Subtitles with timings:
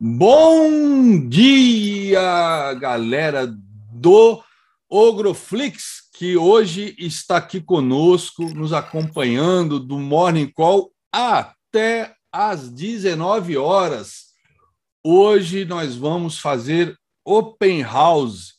[0.00, 3.48] Bom dia, galera
[3.92, 4.40] do
[4.88, 14.26] Ogroflix, que hoje está aqui conosco, nos acompanhando do Morning Call até às 19 horas.
[15.04, 18.54] Hoje nós vamos fazer Open House.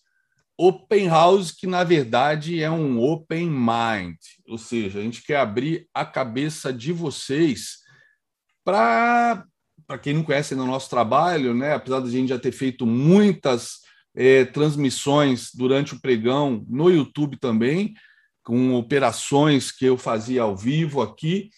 [0.57, 5.87] Open House, que na verdade é um Open Mind, ou seja, a gente quer abrir
[5.93, 7.77] a cabeça de vocês
[8.61, 9.45] para
[9.89, 12.85] para quem não conhece no nosso trabalho, né, apesar de a gente já ter feito
[12.85, 13.79] muitas
[14.15, 17.95] é, transmissões durante o pregão no YouTube também,
[18.43, 21.49] com operações que eu fazia ao vivo aqui,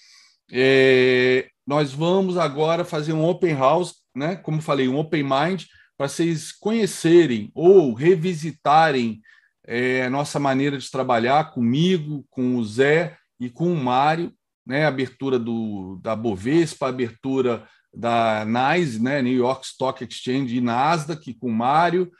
[0.50, 5.66] é, nós vamos agora fazer um open house, né, como falei, um open mind,
[5.98, 9.20] para vocês conhecerem ou revisitarem
[9.68, 14.32] é, a nossa maneira de trabalhar comigo, com o Zé e com o Mário,
[14.66, 21.34] né, abertura do, da Bovespa, abertura da NYSE, né, New York Stock Exchange e Nasdaq,
[21.36, 22.12] com o Mário,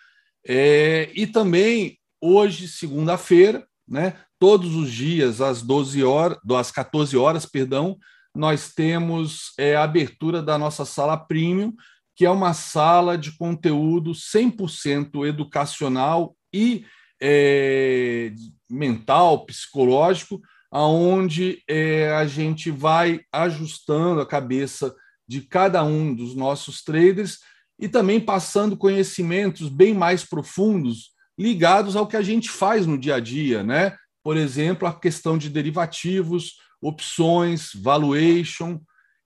[0.48, 7.46] é, e também hoje, segunda-feira, né, todos os dias às 12 horas, às 14 horas,
[7.46, 7.98] perdão,
[8.36, 11.74] nós temos é, a abertura da nossa sala premium,
[12.16, 16.86] que é uma sala de conteúdo 100% educacional e
[17.22, 18.34] é,
[18.70, 20.42] mental, psicológico,
[20.72, 24.96] aonde é, a gente vai ajustando a cabeça
[25.32, 27.40] de cada um dos nossos traders
[27.80, 33.16] e também passando conhecimentos bem mais profundos ligados ao que a gente faz no dia
[33.16, 33.96] a dia, né?
[34.22, 38.78] Por exemplo, a questão de derivativos, opções, valuation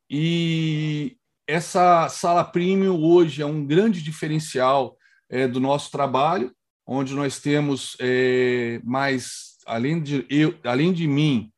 [0.07, 4.95] e essa sala premium hoje é um grande diferencial
[5.27, 6.53] é, do nosso trabalho,
[6.85, 11.51] onde nós temos é, mais além de eu, além de mim,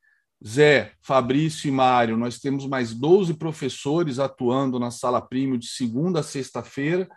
[0.45, 6.19] Zé, Fabrício e Mário, nós temos mais 12 professores atuando na sala premium de segunda
[6.19, 7.09] a sexta-feira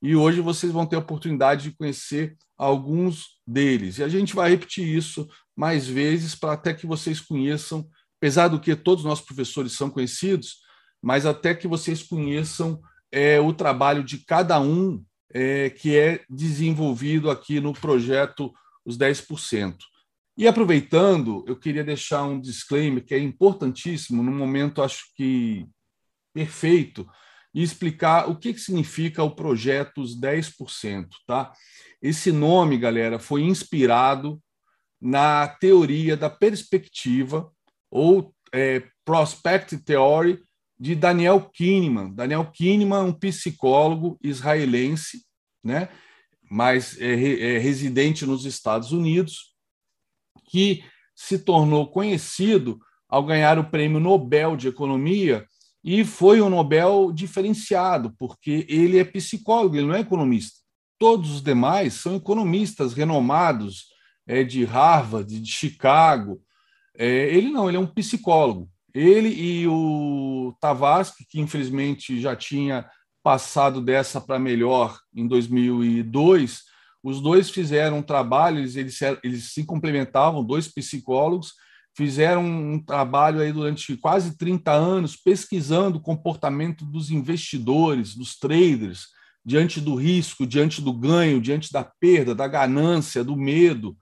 [0.00, 3.98] e hoje vocês vão ter a oportunidade de conhecer alguns deles.
[3.98, 8.60] E a gente vai repetir isso mais vezes para até que vocês conheçam, apesar do
[8.60, 10.58] que todos os nossos professores são conhecidos,
[11.02, 15.02] mas até que vocês conheçam é, o trabalho de cada um
[15.32, 18.52] é, que é desenvolvido aqui no projeto
[18.84, 19.76] Os 10%.
[20.38, 25.66] E aproveitando, eu queria deixar um disclaimer que é importantíssimo, no momento acho que
[26.32, 27.04] perfeito,
[27.52, 31.08] e explicar o que, significa o projeto Os 10%.
[31.26, 31.52] Tá?
[32.00, 34.40] Esse nome, galera, foi inspirado
[35.00, 37.50] na teoria da perspectiva,
[37.90, 40.40] ou é, Prospect Theory,
[40.78, 42.14] de Daniel Kahneman.
[42.14, 45.24] Daniel Kahneman, um psicólogo israelense,
[45.64, 45.88] né?
[46.48, 49.57] mas é, é residente nos Estados Unidos,
[50.48, 50.82] que
[51.14, 52.78] se tornou conhecido
[53.08, 55.46] ao ganhar o Prêmio Nobel de Economia
[55.82, 60.58] e foi um Nobel diferenciado, porque ele é psicólogo, ele não é economista.
[60.98, 63.86] Todos os demais são economistas renomados
[64.26, 66.42] é, de Harvard, de Chicago.
[66.96, 68.68] É, ele não, ele é um psicólogo.
[68.92, 72.88] Ele e o Tavares, que infelizmente já tinha
[73.22, 76.62] passado dessa para melhor em 2002,
[77.08, 81.54] os dois fizeram um trabalho, eles, eles, eles se complementavam, dois psicólogos,
[81.96, 89.06] fizeram um trabalho aí durante quase 30 anos pesquisando o comportamento dos investidores, dos traders,
[89.44, 93.96] diante do risco, diante do ganho, diante da perda, da ganância, do medo,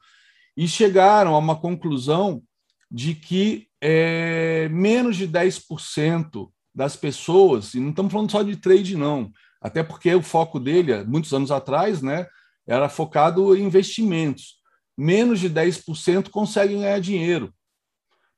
[0.56, 2.43] e chegaram a uma conclusão
[2.91, 8.97] de que é, menos de 10% das pessoas, e não estamos falando só de trade,
[8.97, 9.31] não,
[9.62, 12.27] até porque o foco dele, muitos anos atrás, né,
[12.66, 14.56] era focado em investimentos.
[14.97, 17.53] Menos de 10% conseguem ganhar dinheiro.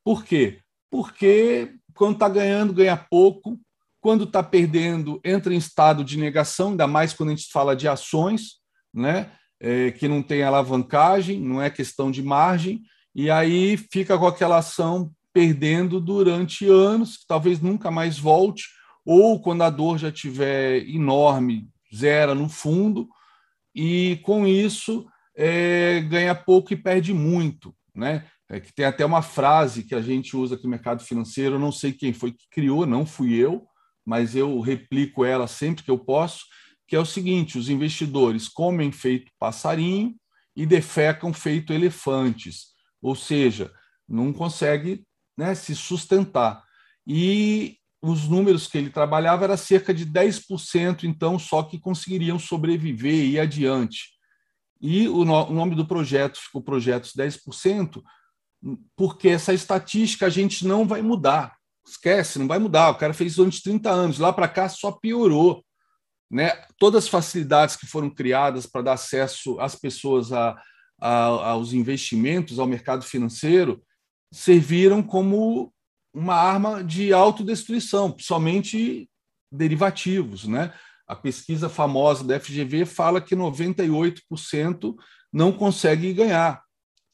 [0.05, 0.61] Por quê?
[0.91, 3.59] Porque quando está ganhando, ganha pouco.
[4.01, 7.89] Quando está perdendo, entra em estado de negação, ainda mais quando a gente fala de
[7.89, 8.59] ações,
[8.95, 9.33] né?
[9.61, 12.81] É, que não tem alavancagem, não é questão de margem,
[13.13, 18.69] e aí fica com aquela ação perdendo durante anos, que talvez nunca mais volte,
[19.05, 23.09] ou quando a dor já estiver enorme, zera no fundo,
[23.81, 28.27] e com isso é, ganha pouco e perde muito, né?
[28.51, 31.71] É que tem até uma frase que a gente usa aqui no mercado financeiro, não
[31.71, 33.65] sei quem foi que criou, não fui eu,
[34.05, 36.45] mas eu replico ela sempre que eu posso,
[36.89, 40.13] que é o seguinte: os investidores comem feito passarinho
[40.57, 43.71] e defecam feito elefantes, ou seja,
[44.09, 45.05] não consegue
[45.37, 46.65] né, se sustentar.
[47.07, 53.13] E os números que ele trabalhava era cerca de 10%, então, só que conseguiriam sobreviver
[53.13, 54.19] e ir adiante.
[54.81, 58.01] E o, no, o nome do projeto ficou Projetos 10%,
[58.97, 61.57] porque essa estatística a gente não vai mudar.
[61.87, 62.91] Esquece, não vai mudar.
[62.91, 65.65] O cara fez isso durante 30 anos, lá para cá só piorou.
[66.31, 70.61] né, todas as facilidades que foram criadas para dar acesso às pessoas a,
[71.01, 73.83] a, aos investimentos, ao mercado financeiro,
[74.31, 75.73] serviram como
[76.13, 79.09] uma arma de autodestruição, somente
[79.51, 80.47] derivativos.
[80.47, 80.73] Né?
[81.07, 84.95] A pesquisa famosa da FGV fala que 98%
[85.33, 86.63] não consegue ganhar.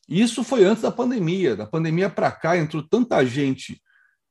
[0.08, 1.56] Isso foi antes da pandemia.
[1.56, 3.81] Da pandemia para cá entrou tanta gente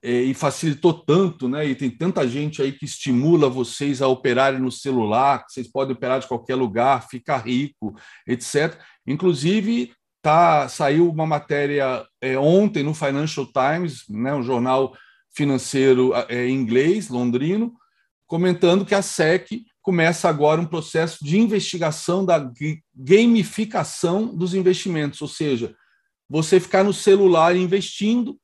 [0.04, 1.66] é, e facilitou tanto, né?
[1.66, 5.96] E tem tanta gente aí que estimula vocês a operarem no celular, que vocês podem
[5.96, 7.96] operar de qualquer lugar, ficar rico,
[8.28, 8.78] etc.
[9.08, 9.94] Inclusive,
[10.24, 14.96] tá, saiu uma matéria é, ontem no Financial Times, né, um jornal
[15.36, 17.74] financeiro é, inglês, londrino,
[18.26, 22.50] comentando que a SEC começa agora um processo de investigação da
[22.96, 25.76] gamificação dos investimentos, ou seja,
[26.30, 28.40] você ficar no celular investindo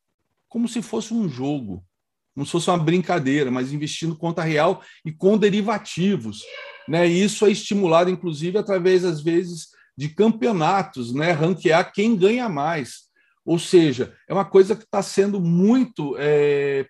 [0.49, 1.81] como se fosse um jogo,
[2.35, 6.41] como se fosse uma brincadeira, mas investindo conta real e com derivativos.
[6.89, 7.07] Né?
[7.07, 11.33] E isso é estimulado, inclusive, através, às vezes, de campeonatos, né?
[11.33, 13.09] ranquear quem ganha mais.
[13.45, 16.13] Ou seja, é uma coisa que está sendo muito.
[16.13, 16.87] Está é,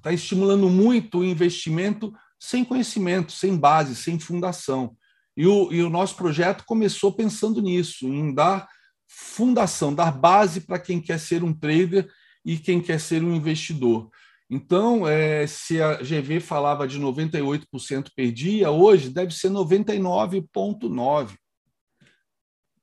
[0.00, 2.10] tá estimulando muito o investimento
[2.40, 4.96] sem conhecimento, sem base, sem fundação.
[5.36, 8.66] E o, e o nosso projeto começou pensando nisso, em dar
[9.06, 12.08] fundação, dar base para quem quer ser um trader
[12.42, 14.08] e quem quer ser um investidor.
[14.48, 21.36] Então, é, se a GV falava de 98% per dia, hoje deve ser 99,9%.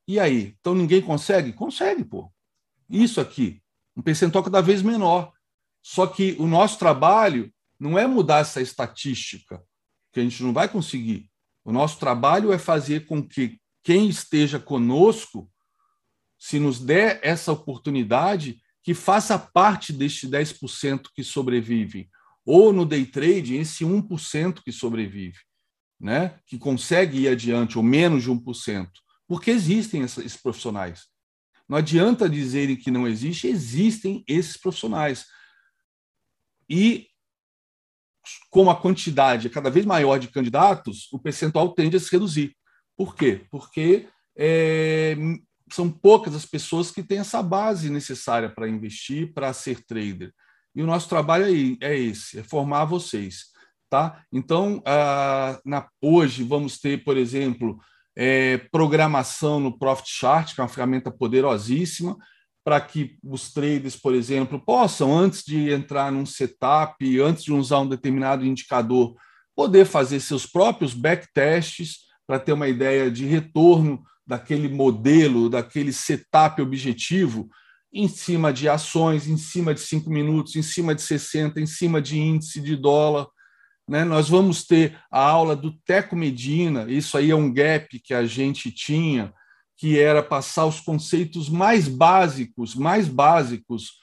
[0.07, 0.56] E aí?
[0.60, 1.54] Então ninguém consegue?
[1.54, 2.31] Consegue, pô.
[2.90, 3.62] Isso aqui,
[3.96, 5.34] um percentual cada vez menor.
[5.81, 9.62] Só que o nosso trabalho não é mudar essa estatística,
[10.12, 11.30] que a gente não vai conseguir.
[11.63, 15.50] O nosso trabalho é fazer com que quem esteja conosco,
[16.40, 22.10] se nos der essa oportunidade, que faça parte deste 10% que sobrevive,
[22.46, 25.40] ou no day trade, esse 1% que sobrevive,
[26.00, 26.40] né?
[26.46, 28.88] que consegue ir adiante, ou menos de 1%,
[29.27, 31.07] porque existem esses profissionais.
[31.68, 35.25] Não adianta dizerem que não existe, existem esses profissionais.
[36.69, 37.07] E
[38.50, 42.56] como a quantidade é cada vez maior de candidatos, o percentual tende a se reduzir.
[42.95, 43.45] Por quê?
[43.50, 44.07] Porque
[44.38, 45.16] é,
[45.71, 50.31] são poucas as pessoas que têm essa base necessária para investir, para ser trader.
[50.75, 53.45] E o nosso trabalho é, é esse, é formar vocês.
[53.89, 54.24] Tá?
[54.31, 57.80] Então, ah, na, hoje vamos ter, por exemplo,
[58.17, 62.17] é, programação no Profit Chart, que é uma ferramenta poderosíssima,
[62.63, 67.79] para que os traders, por exemplo, possam, antes de entrar num setup, antes de usar
[67.79, 69.15] um determinado indicador,
[69.56, 76.61] poder fazer seus próprios backtests para ter uma ideia de retorno daquele modelo, daquele setup
[76.61, 77.47] objetivo,
[77.94, 82.01] em cima de ações, em cima de cinco minutos, em cima de 60, em cima
[82.01, 83.27] de índice de dólar.
[83.87, 84.03] Né?
[84.03, 88.25] Nós vamos ter a aula do Teco Medina, isso aí é um gap que a
[88.25, 89.33] gente tinha,
[89.77, 93.99] que era passar os conceitos mais básicos, mais básicos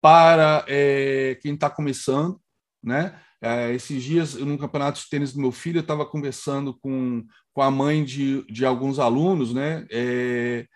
[0.00, 2.38] para é, quem está começando,
[2.82, 3.18] né?
[3.40, 7.62] É, esses dias, no campeonato de tênis do meu filho, eu estava conversando com, com
[7.62, 9.86] a mãe de, de alguns alunos, né?
[9.90, 10.66] É,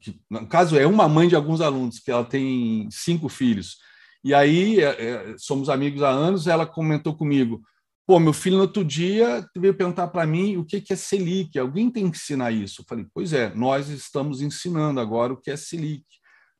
[0.00, 3.76] que, no caso, é uma mãe de alguns alunos, que ela tem cinco filhos.
[4.24, 7.62] E aí, é, é somos amigos há anos, ela comentou comigo:
[8.08, 11.90] pô, meu filho no outro dia veio perguntar para mim o que é Selic, alguém
[11.90, 12.80] tem que ensinar isso.
[12.80, 16.06] Eu falei: pois é, nós estamos ensinando agora o que é Selic,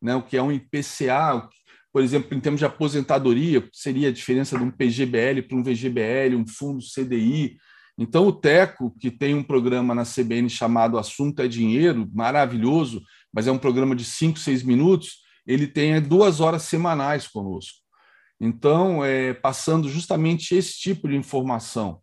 [0.00, 0.14] né?
[0.14, 1.48] o que é um IPCA,
[1.90, 6.36] por exemplo, em termos de aposentadoria, seria a diferença de um PGBL para um VGBL,
[6.36, 7.56] um fundo CDI.
[7.96, 13.46] Então, o Teco, que tem um programa na CBN chamado Assunto é Dinheiro, maravilhoso, mas
[13.46, 17.87] é um programa de cinco, seis minutos, ele tem duas horas semanais conosco.
[18.40, 22.00] Então, é, passando justamente esse tipo de informação.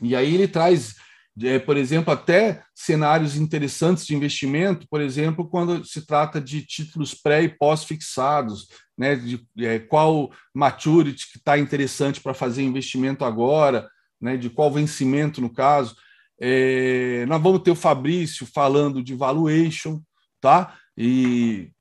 [0.00, 0.96] E aí ele traz
[1.40, 7.14] é, por exemplo, até cenários interessantes de investimento, por exemplo, quando se trata de títulos
[7.14, 8.68] pré e pós-fixados,
[8.98, 13.88] né, de é, qual maturity que está interessante para fazer investimento agora,
[14.20, 15.96] né, de qual vencimento, no caso.
[16.38, 20.02] É, nós vamos ter o Fabrício falando de valuation,
[20.40, 20.76] tá?
[20.96, 21.71] E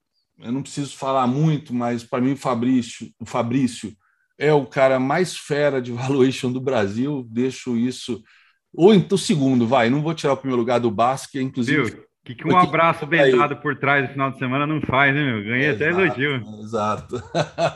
[0.41, 3.93] eu não preciso falar muito, mas para mim o Fabrício, o Fabrício
[4.37, 8.21] é o cara mais fera de valuation do Brasil, deixo isso
[8.73, 11.83] ou então, segundo, vai, não vou tirar o primeiro lugar do Basque, inclusive.
[11.83, 12.03] Viu?
[12.23, 15.23] Que, que um abraço bem dado por trás no final de semana não faz, né,
[15.23, 15.43] meu?
[15.43, 16.41] Ganhei até elogio.
[16.61, 17.21] Exato.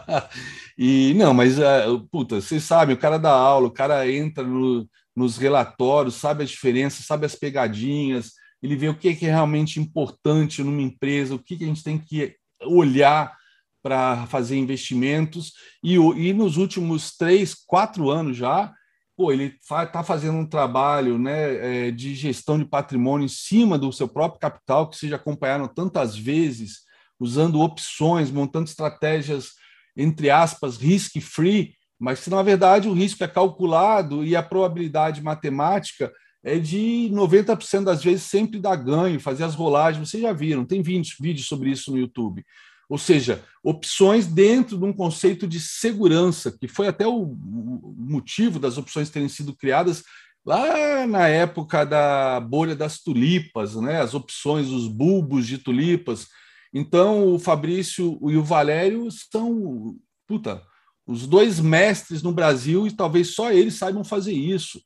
[0.78, 4.88] e não, mas, uh, puta, vocês sabem, o cara dá aula, o cara entra no,
[5.16, 9.30] nos relatórios, sabe a diferença, sabe as pegadinhas, ele vê o que é, que é
[9.30, 13.36] realmente importante numa empresa, o que, que a gente tem que olhar
[13.84, 15.54] para fazer investimentos.
[15.84, 18.74] E, e nos últimos três, quatro anos já,
[19.16, 23.94] pô, ele está fazendo um trabalho né, é, de gestão de patrimônio em cima do
[23.94, 26.80] seu próprio capital, que vocês já acompanharam tantas vezes,
[27.20, 29.52] usando opções, montando estratégias,
[29.96, 36.12] entre aspas, risk-free, mas que, na verdade, o risco é calculado e a probabilidade matemática
[36.46, 40.08] é de 90% das vezes sempre dar ganho, fazer as rolagens.
[40.08, 42.46] Vocês já viram, tem vídeos, sobre isso no YouTube.
[42.88, 47.36] Ou seja, opções dentro de um conceito de segurança, que foi até o
[47.98, 50.04] motivo das opções terem sido criadas
[50.46, 54.00] lá na época da bolha das tulipas, né?
[54.00, 56.28] as opções, os bulbos de tulipas.
[56.72, 59.98] Então, o Fabrício e o Valério são
[60.28, 60.62] puta,
[61.08, 64.80] os dois mestres no Brasil e talvez só eles saibam fazer isso.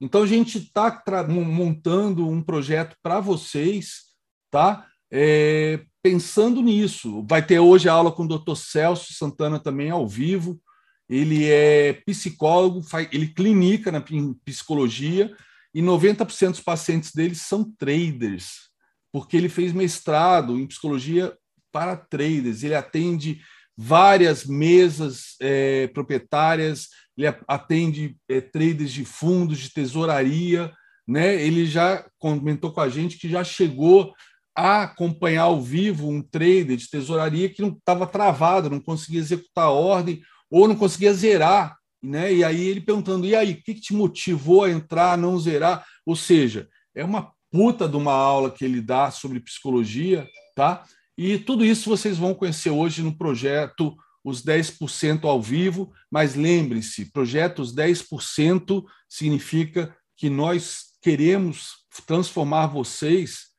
[0.00, 4.04] Então, a gente está montando um projeto para vocês,
[4.50, 4.86] tá?
[5.10, 7.24] É, pensando nisso.
[7.28, 8.54] Vai ter hoje a aula com o Dr.
[8.54, 10.60] Celso Santana também ao vivo.
[11.08, 12.80] Ele é psicólogo,
[13.12, 14.02] ele clinica na
[14.44, 15.34] psicologia
[15.74, 18.70] e 90% dos pacientes dele são traders,
[19.12, 21.36] porque ele fez mestrado em psicologia
[21.72, 22.62] para traders.
[22.62, 23.40] Ele atende
[23.76, 26.88] várias mesas é, proprietárias,
[27.20, 30.72] ele atende é, traders de fundos, de tesouraria.
[31.06, 31.34] Né?
[31.42, 34.14] Ele já comentou com a gente que já chegou
[34.56, 39.66] a acompanhar ao vivo um trader de tesouraria que não estava travado, não conseguia executar
[39.66, 41.76] a ordem ou não conseguia zerar.
[42.02, 42.34] Né?
[42.34, 45.38] E aí ele perguntando: e aí, o que, que te motivou a entrar, a não
[45.38, 45.84] zerar?
[46.06, 50.84] Ou seja, é uma puta de uma aula que ele dá sobre psicologia, tá?
[51.18, 57.10] E tudo isso vocês vão conhecer hoje no projeto Os 10% ao vivo, mas lembre-se,
[57.10, 63.50] projeto Os 10% significa que nós queremos transformar vocês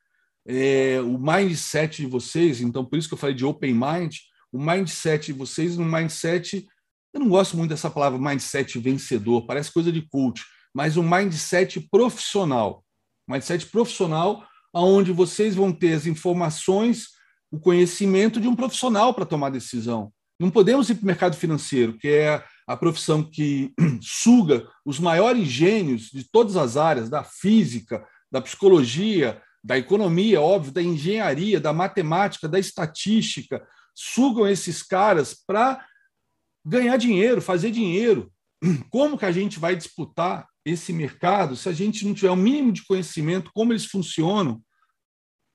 [0.46, 4.18] é, o mindset de vocês, então por isso que eu falei de open mind,
[4.52, 6.68] o mindset de vocês, um mindset,
[7.14, 11.80] eu não gosto muito dessa palavra mindset vencedor, parece coisa de coach, mas um mindset
[11.92, 12.84] profissional,
[13.28, 17.10] mindset profissional, onde vocês vão ter as informações,
[17.52, 20.12] o conhecimento de um profissional para tomar decisão.
[20.42, 23.72] Não podemos ir para o mercado financeiro, que é a profissão que
[24.02, 30.72] suga os maiores gênios de todas as áreas, da física, da psicologia, da economia, óbvio,
[30.72, 35.86] da engenharia, da matemática, da estatística, sugam esses caras para
[36.66, 38.34] ganhar dinheiro, fazer dinheiro.
[38.90, 42.72] Como que a gente vai disputar esse mercado se a gente não tiver o mínimo
[42.72, 44.60] de conhecimento como eles funcionam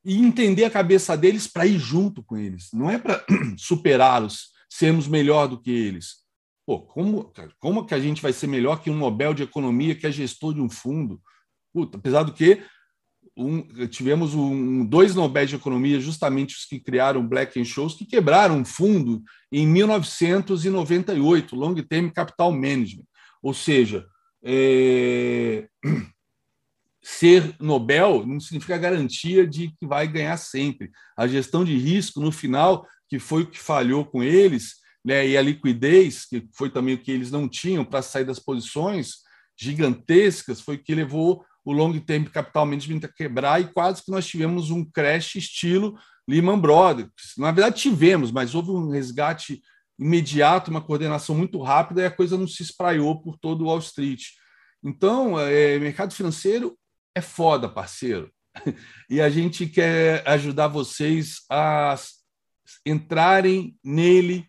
[0.04, 2.68] e entender a cabeça deles para ir junto com eles?
[2.72, 3.24] Não é para
[3.58, 6.26] superá-los, sermos melhor do que eles.
[6.66, 10.06] Pô, como, como que a gente vai ser melhor que um Nobel de Economia que
[10.06, 11.20] é gestor de um fundo?
[11.72, 12.62] Puta, apesar do que
[13.36, 18.58] um, tivemos um, dois Nobel de Economia, justamente os que criaram Black Scholes, que quebraram
[18.58, 23.06] um fundo em 1998, Long Term Capital Management.
[23.42, 24.06] Ou seja,
[24.42, 25.68] é...
[27.02, 30.90] ser Nobel não significa garantia de que vai ganhar sempre.
[31.16, 35.36] A gestão de risco, no final, que foi o que falhou com eles, né, e
[35.36, 39.18] a liquidez, que foi também o que eles não tinham para sair das posições
[39.58, 44.10] gigantescas, foi o que levou o long term capital management a quebrar e quase que
[44.10, 45.98] nós tivemos um crash estilo
[46.28, 47.34] Lehman Brothers.
[47.38, 49.62] Na verdade, tivemos, mas houve um resgate
[49.98, 53.78] imediato, uma coordenação muito rápida e a coisa não se espraiou por todo o Wall
[53.78, 54.22] Street.
[54.82, 56.76] Então, é, mercado financeiro
[57.14, 58.30] é foda, parceiro.
[59.08, 61.96] E a gente quer ajudar vocês a
[62.84, 64.46] entrarem nele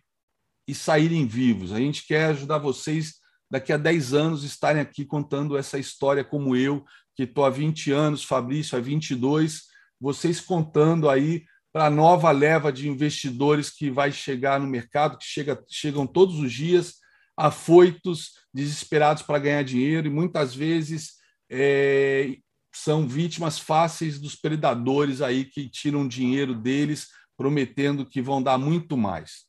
[0.66, 1.72] e saírem vivos.
[1.72, 3.14] A gente quer ajudar vocês
[3.50, 6.84] daqui a 10 anos estarem aqui contando essa história como eu,
[7.16, 9.62] que estou há 20 anos, Fabrício há 22,
[10.00, 15.24] vocês contando aí para a nova leva de investidores que vai chegar no mercado, que
[15.24, 16.94] chega, chegam todos os dias,
[17.36, 21.14] afoitos, desesperados para ganhar dinheiro e muitas vezes
[21.50, 22.36] é,
[22.74, 27.08] são vítimas fáceis dos predadores aí que tiram dinheiro deles,
[27.38, 29.44] prometendo que vão dar muito mais.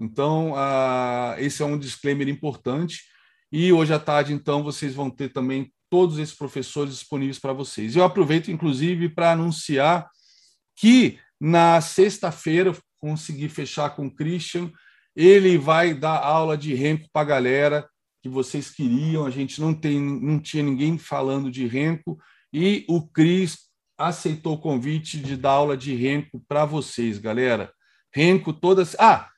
[0.00, 3.02] Então, uh, esse é um disclaimer importante.
[3.52, 7.94] E hoje à tarde, então, vocês vão ter também todos esses professores disponíveis para vocês.
[7.94, 10.08] Eu aproveito, inclusive, para anunciar
[10.74, 14.72] que na sexta-feira consegui fechar com o Christian.
[15.14, 17.88] Ele vai dar aula de renco para a galera
[18.22, 19.26] que vocês queriam.
[19.26, 22.18] A gente não, tem, não tinha ninguém falando de renco
[22.52, 23.67] e o Cris
[23.98, 27.72] aceitou o convite de dar aula de renco para vocês, galera.
[28.14, 28.94] Renco todas.
[28.98, 29.28] Ah,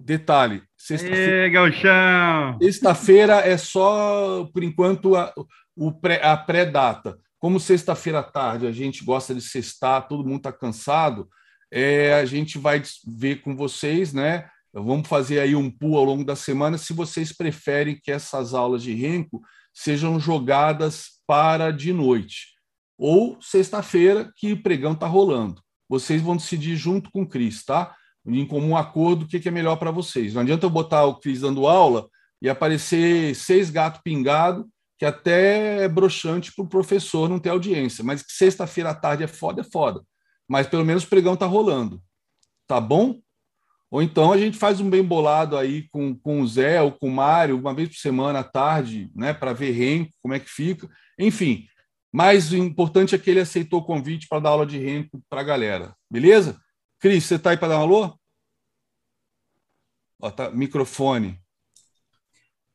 [0.00, 0.62] detalhe.
[0.76, 5.32] Sexta-feira sexta é só, por enquanto, a,
[5.76, 7.18] o pré, a pré-data.
[7.38, 11.28] Como sexta-feira à tarde a gente gosta de sextar, todo mundo está cansado,
[11.70, 14.48] é, a gente vai ver com vocês, né?
[14.72, 18.82] Vamos fazer aí um pool ao longo da semana, se vocês preferem que essas aulas
[18.82, 19.40] de renco
[19.72, 22.57] sejam jogadas para de noite.
[22.98, 25.62] Ou sexta-feira, que o pregão está rolando.
[25.88, 27.94] Vocês vão decidir junto com o Cris, tá?
[28.26, 30.34] Em comum acordo, o que é melhor para vocês.
[30.34, 32.08] Não adianta eu botar o Cris dando aula
[32.42, 34.66] e aparecer seis gatos pingados,
[34.98, 38.04] que até é broxante para o professor não ter audiência.
[38.04, 40.02] Mas que sexta-feira à tarde é foda, é foda.
[40.48, 42.02] Mas pelo menos o pregão está rolando.
[42.66, 43.20] Tá bom?
[43.90, 47.08] Ou então a gente faz um bem bolado aí com, com o Zé ou com
[47.08, 50.50] o Mário, uma vez por semana à tarde, né, para ver renco, como é que
[50.50, 50.88] fica.
[51.18, 51.66] Enfim,
[52.12, 55.40] mas o importante é que ele aceitou o convite para dar aula de renco para
[55.40, 55.94] a galera.
[56.10, 56.58] Beleza?
[56.98, 58.18] Cris, você está aí para dar um alô?
[60.20, 61.40] Ó, tá, microfone.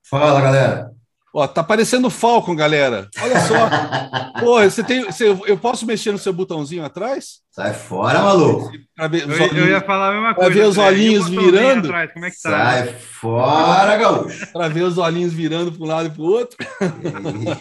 [0.03, 1.02] Fala, galera.
[1.35, 3.09] Ó, tá parecendo Falcon, galera.
[3.19, 4.39] Olha só.
[4.39, 5.03] Pô, você tem.
[5.05, 7.39] Você, eu posso mexer no seu botãozinho atrás?
[7.49, 8.69] Sai fora, maluco.
[9.09, 10.51] Ver, eu, eu, ia falar a mesma coisa.
[10.51, 11.87] Para ver os olhinhos virando.
[11.87, 12.49] Atrás, como é que tá?
[12.51, 14.53] Sai fora, gaúcho.
[14.53, 16.57] Para ver os olhinhos virando para um lado e para o outro.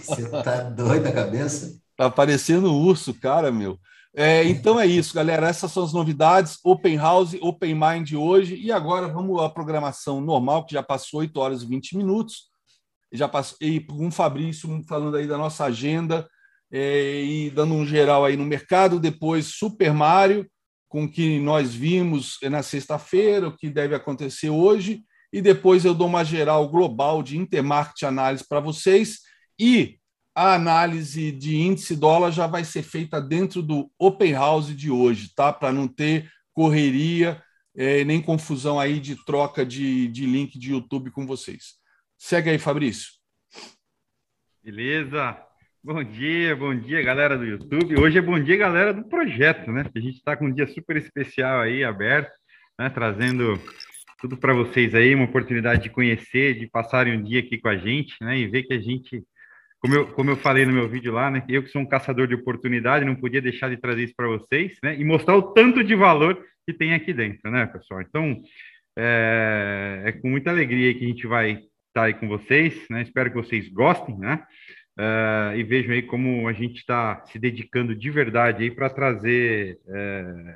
[0.04, 1.80] Você tá doido da cabeça?
[1.96, 3.78] Tá parecendo urso, cara, meu.
[4.14, 5.48] É, então é isso, galera.
[5.48, 6.58] Essas são as novidades.
[6.62, 8.54] Open House, Open Mind hoje.
[8.54, 12.51] E agora vamos à programação normal, que já passou 8 horas e 20 minutos
[13.12, 16.28] já passei com o Fabrício falando aí da nossa agenda
[16.72, 18.98] é, e dando um geral aí no mercado.
[18.98, 20.46] Depois, Super Mario,
[20.88, 25.02] com o que nós vimos na sexta-feira, o que deve acontecer hoje.
[25.32, 29.20] E depois eu dou uma geral global de intermarket análise para vocês.
[29.58, 29.98] E
[30.34, 35.30] a análise de índice dólar já vai ser feita dentro do Open House de hoje,
[35.34, 35.52] tá?
[35.52, 37.42] Para não ter correria
[37.74, 41.81] é, nem confusão aí de troca de, de link de YouTube com vocês.
[42.24, 43.10] Segue aí, Fabrício.
[44.62, 45.36] Beleza.
[45.82, 47.98] Bom dia, bom dia, galera do YouTube.
[47.98, 49.84] Hoje é bom dia, galera do projeto, né?
[49.92, 52.30] A gente está com um dia super especial aí, aberto,
[52.78, 52.88] né?
[52.90, 53.60] Trazendo
[54.20, 57.76] tudo para vocês aí, uma oportunidade de conhecer, de passarem um dia aqui com a
[57.76, 58.38] gente, né?
[58.38, 59.20] E ver que a gente,
[59.80, 61.44] como eu, como eu falei no meu vídeo lá, né?
[61.48, 64.78] Eu que sou um caçador de oportunidade, não podia deixar de trazer isso para vocês,
[64.80, 64.96] né?
[64.96, 68.00] E mostrar o tanto de valor que tem aqui dentro, né, pessoal?
[68.00, 68.40] Então,
[68.96, 71.58] é, é com muita alegria que a gente vai
[71.92, 73.02] estar aí com vocês, né?
[73.02, 74.42] Espero que vocês gostem, né?
[74.98, 79.78] Uh, e vejam aí como a gente está se dedicando de verdade aí para trazer
[79.86, 80.54] uh,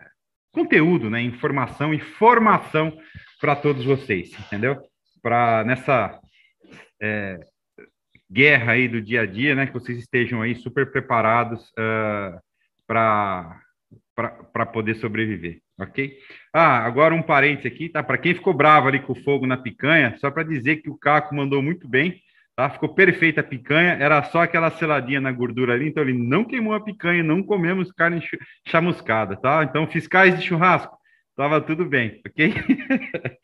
[0.53, 1.21] conteúdo, né?
[1.21, 2.97] Informação e formação
[3.41, 4.81] para todos vocês, entendeu?
[5.23, 6.19] Para nessa
[7.01, 7.39] é,
[8.31, 9.67] guerra aí do dia a dia, né?
[9.67, 12.41] Que vocês estejam aí super preparados uh,
[12.87, 13.61] para
[14.17, 16.17] para poder sobreviver, ok?
[16.53, 18.03] Ah, agora um parênteses aqui, tá?
[18.03, 20.97] Para quem ficou bravo ali com o fogo na picanha, só para dizer que o
[20.97, 22.23] Caco mandou muito bem,
[22.57, 22.71] tá?
[22.71, 26.73] Ficou perfeita a picanha, era só aquela seladinha na gordura ali, então ele não queimou
[26.73, 28.27] a picanha, não comemos carne
[28.67, 29.63] chamuscada, tá?
[29.65, 30.97] Então, fiscais de churrasco,
[31.37, 32.55] tava tudo bem, ok?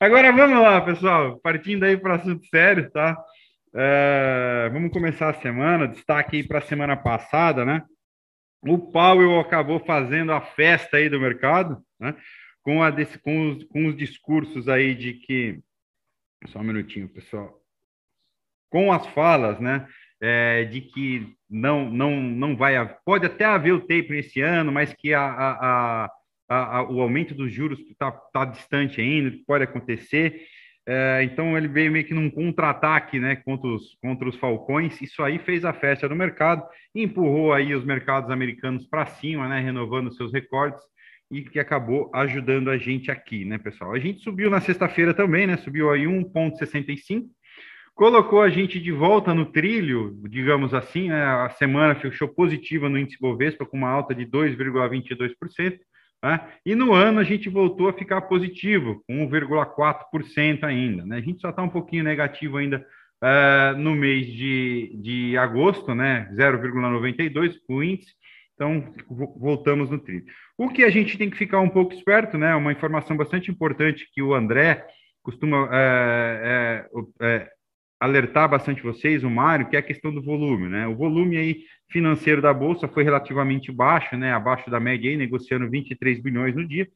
[0.00, 3.14] agora vamos lá, pessoal, partindo aí para assunto sério, tá?
[3.74, 7.82] É, vamos começar a semana, destaque aí para a semana passada, né?
[8.62, 12.14] O Powell acabou fazendo a festa aí do mercado, né?
[12.66, 12.90] com, a,
[13.22, 15.60] com, os, com os discursos aí de que.
[16.48, 17.60] Só um minutinho, pessoal.
[18.68, 19.86] Com as falas, né?
[20.20, 22.74] É, de que não, não, não vai.
[23.04, 26.04] Pode até haver o tape esse ano, mas que a, a,
[26.48, 30.44] a, a o aumento dos juros está tá distante ainda, pode acontecer.
[30.88, 35.00] É, então ele veio meio que num contra-ataque né, contra, os, contra os Falcões.
[35.02, 39.60] Isso aí fez a festa do mercado, empurrou aí os mercados americanos para cima, né,
[39.60, 40.80] renovando seus recordes
[41.30, 43.92] e que acabou ajudando a gente aqui, né, pessoal?
[43.92, 45.56] A gente subiu na sexta-feira também, né?
[45.56, 47.26] Subiu aí 1,65,
[47.94, 51.24] colocou a gente de volta no trilho, digamos assim, né?
[51.24, 55.78] A semana fechou positiva no índice Bovespa com uma alta de 2,22%.
[56.26, 56.40] Né?
[56.66, 61.06] E no ano a gente voltou a ficar positivo, com 1,4% ainda.
[61.06, 61.18] Né?
[61.18, 62.84] A gente só está um pouquinho negativo ainda
[63.22, 66.28] uh, no mês de, de agosto, né?
[66.34, 68.12] 0,92% o índice.
[68.54, 68.92] Então,
[69.38, 70.24] voltamos no trilho.
[70.58, 72.56] O que a gente tem que ficar um pouco esperto, né?
[72.56, 74.84] Uma informação bastante importante que o André
[75.22, 76.88] costuma é,
[77.20, 77.50] é,
[78.00, 80.86] alertar bastante vocês, o Mário, que é a questão do volume, né?
[80.86, 84.32] O volume aí financeiro da bolsa foi relativamente baixo, né?
[84.32, 86.88] Abaixo da média aí, negociando 23 bilhões no dia.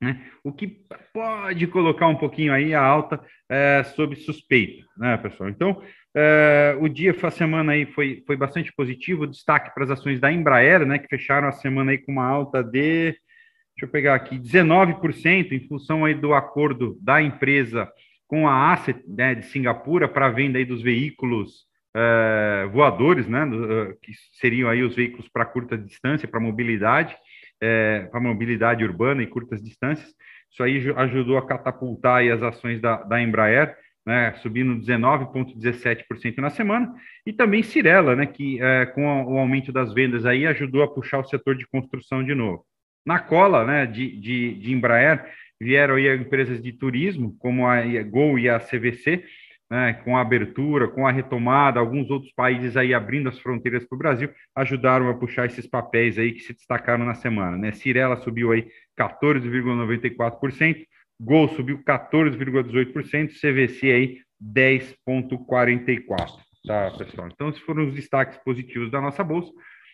[0.00, 0.24] Né?
[0.42, 0.66] O que
[1.12, 5.50] pode colocar um pouquinho aí a alta é, sob suspeita, né, pessoal?
[5.50, 5.82] Então,
[6.16, 10.32] é, o dia, a semana aí foi, foi bastante positivo, destaque para as ações da
[10.32, 14.38] Embraer, né, que fecharam a semana aí com uma alta de, deixa eu pegar aqui,
[14.38, 17.86] 19%, em função aí do acordo da empresa
[18.30, 21.64] com a Asset né, de Singapura para venda aí dos veículos
[21.96, 27.16] uh, voadores, né, uh, que seriam aí os veículos para curta distância, para mobilidade,
[27.60, 30.14] é, para mobilidade urbana e curtas distâncias.
[30.48, 36.94] Isso aí ajudou a catapultar as ações da, da Embraer, né, subindo 19,17% na semana,
[37.26, 38.58] e também Cirela, né, que
[38.94, 42.64] com o aumento das vendas aí ajudou a puxar o setor de construção de novo.
[43.04, 45.30] Na cola né, de, de, de Embraer,
[45.60, 49.24] vieram aí empresas de turismo, como a Gol e a CVC,
[49.70, 53.94] né, com a abertura, com a retomada, alguns outros países aí abrindo as fronteiras para
[53.94, 57.56] o Brasil, ajudaram a puxar esses papéis aí que se destacaram na semana.
[57.56, 57.70] Né?
[57.72, 58.66] Cirela subiu aí
[58.98, 60.84] 14,94%,
[61.20, 66.40] Gol subiu 14,18%, CVC aí 10,44%.
[66.66, 67.28] Tá, pessoal?
[67.32, 69.52] Então, esses foram os destaques positivos da nossa bolsa.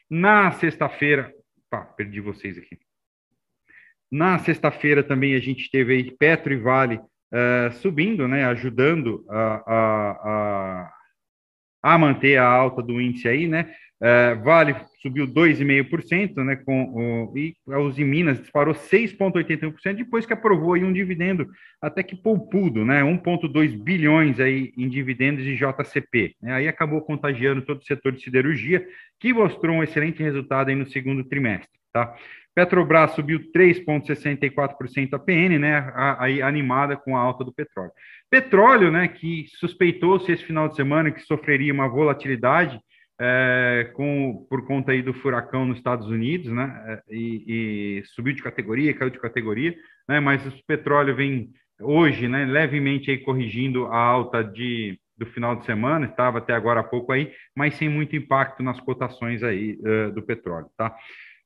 [0.09, 1.33] Na sexta-feira,
[1.71, 2.79] pá, perdi vocês aqui.
[4.11, 9.63] Na sexta-feira também a gente teve aí Petro e Vale uh, subindo, né, ajudando a,
[9.67, 10.93] a, a,
[11.95, 13.75] a, manter a alta do índice aí, né?
[13.99, 16.57] Uh, vale subiu 2,5%, né?
[16.57, 21.49] Com o, e a Uzi Minas disparou 6,81% depois que aprovou aí um dividendo
[21.81, 23.03] até que poupudo, né?
[23.03, 26.35] 1,2 bilhões aí em dividendos de JCP.
[26.43, 26.53] Né?
[26.53, 28.87] Aí acabou contagiando todo o setor de siderurgia,
[29.19, 32.15] que mostrou um excelente resultado aí no segundo trimestre, tá?
[32.57, 35.93] Petrobras subiu 3,64% a PN, né?
[36.19, 37.93] Aí animada com a alta do petróleo.
[38.31, 39.07] Petróleo, né?
[39.09, 42.81] Que suspeitou-se esse final de semana que sofreria uma volatilidade
[43.21, 46.83] é, com, por conta aí do furacão nos Estados Unidos, né?
[46.87, 49.77] É, e, e, subiu de categoria, caiu de categoria,
[50.09, 50.19] né?
[50.19, 52.47] Mas o petróleo vem hoje, né?
[52.47, 57.11] Levemente aí corrigindo a alta de do final de semana, estava até agora há pouco
[57.11, 60.95] aí, mas sem muito impacto nas cotações aí uh, do petróleo, tá?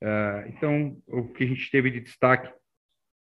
[0.02, 2.50] Uh, então, o que a gente teve de destaque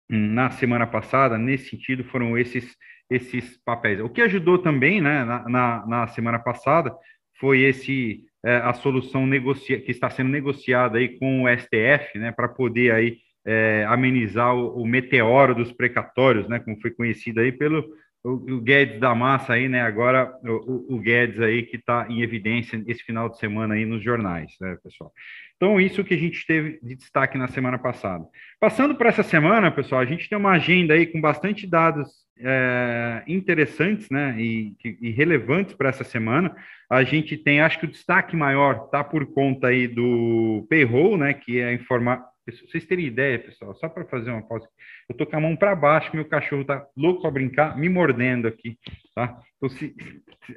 [0.09, 2.75] na semana passada, nesse sentido, foram esses,
[3.09, 3.99] esses papéis.
[3.99, 6.95] O que ajudou também, né, na, na, na semana passada,
[7.39, 12.31] foi esse é, a solução negocia que está sendo negociada aí com o STF, né,
[12.31, 17.51] para poder aí é, amenizar o, o, meteoro dos precatórios, né, como foi conhecido aí
[17.51, 17.85] pelo
[18.23, 22.81] o, Guedes da massa aí, né, agora o, o Guedes aí que está em evidência
[22.87, 25.11] esse final de semana aí nos jornais, né, pessoal.
[25.57, 28.25] Então, isso que a gente teve de destaque na semana passada.
[28.59, 32.09] Passando para essa semana, pessoal, a gente tem uma agenda aí com bastante dados
[32.39, 36.55] é, interessantes né, e, e relevantes para essa semana.
[36.89, 41.33] A gente tem, acho que o destaque maior está por conta aí do payroll, né,
[41.33, 42.32] que é informar.
[42.45, 44.67] Vocês terem ideia, pessoal, só para fazer uma pausa.
[45.09, 48.47] Eu tô com a mão para baixo, meu cachorro tá louco para brincar, me mordendo
[48.47, 48.77] aqui,
[49.15, 49.39] tá?
[49.55, 49.95] Então, se,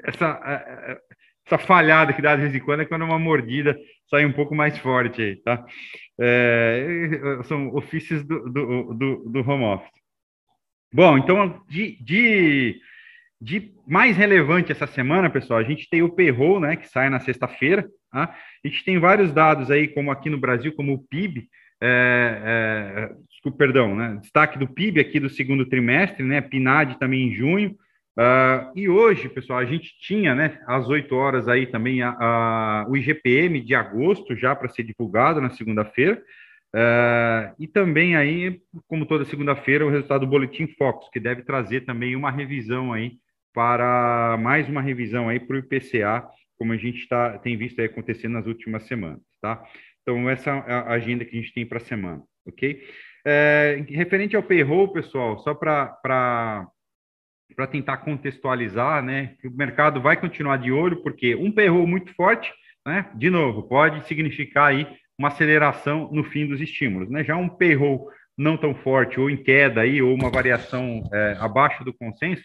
[0.02, 1.00] essa,
[1.46, 3.78] essa falhada que dá de vez em quando é quando uma mordida
[4.10, 5.64] sai um pouco mais forte aí, tá?
[6.20, 9.90] É, são ofícios do, do, do, do, home office.
[10.92, 12.80] Bom, então, de, de,
[13.40, 17.20] de, mais relevante essa semana, pessoal, a gente tem o payroll, né, que sai na
[17.20, 18.34] sexta-feira, tá?
[18.64, 21.48] A gente tem vários dados aí, como aqui no Brasil, como o PIB,
[21.82, 27.28] é, é, desculpa, perdão, né, destaque do PIB aqui do segundo trimestre, né, PNAD também
[27.28, 27.76] em junho,
[28.18, 32.86] Uh, e hoje, pessoal, a gente tinha, né, às 8 horas aí também a, a,
[32.88, 36.22] o IGPM de agosto já para ser divulgado na segunda-feira.
[36.74, 38.58] Uh, e também aí,
[38.88, 43.18] como toda segunda-feira, o resultado do Boletim Focus, que deve trazer também uma revisão aí
[43.52, 46.26] para mais uma revisão aí para o IPCA,
[46.58, 49.62] como a gente tá, tem visto aí acontecendo nas últimas semanas, tá?
[50.08, 52.80] Então, essa é a agenda que a gente tem para a semana, ok?
[53.26, 56.68] É, referente ao payroll, pessoal, só para
[57.72, 62.52] tentar contextualizar, né, que o mercado vai continuar de olho, porque um payroll muito forte,
[62.86, 64.86] né, de novo, pode significar aí
[65.18, 67.24] uma aceleração no fim dos estímulos, né?
[67.24, 71.82] Já um payroll não tão forte ou em queda aí ou uma variação é, abaixo
[71.82, 72.44] do consenso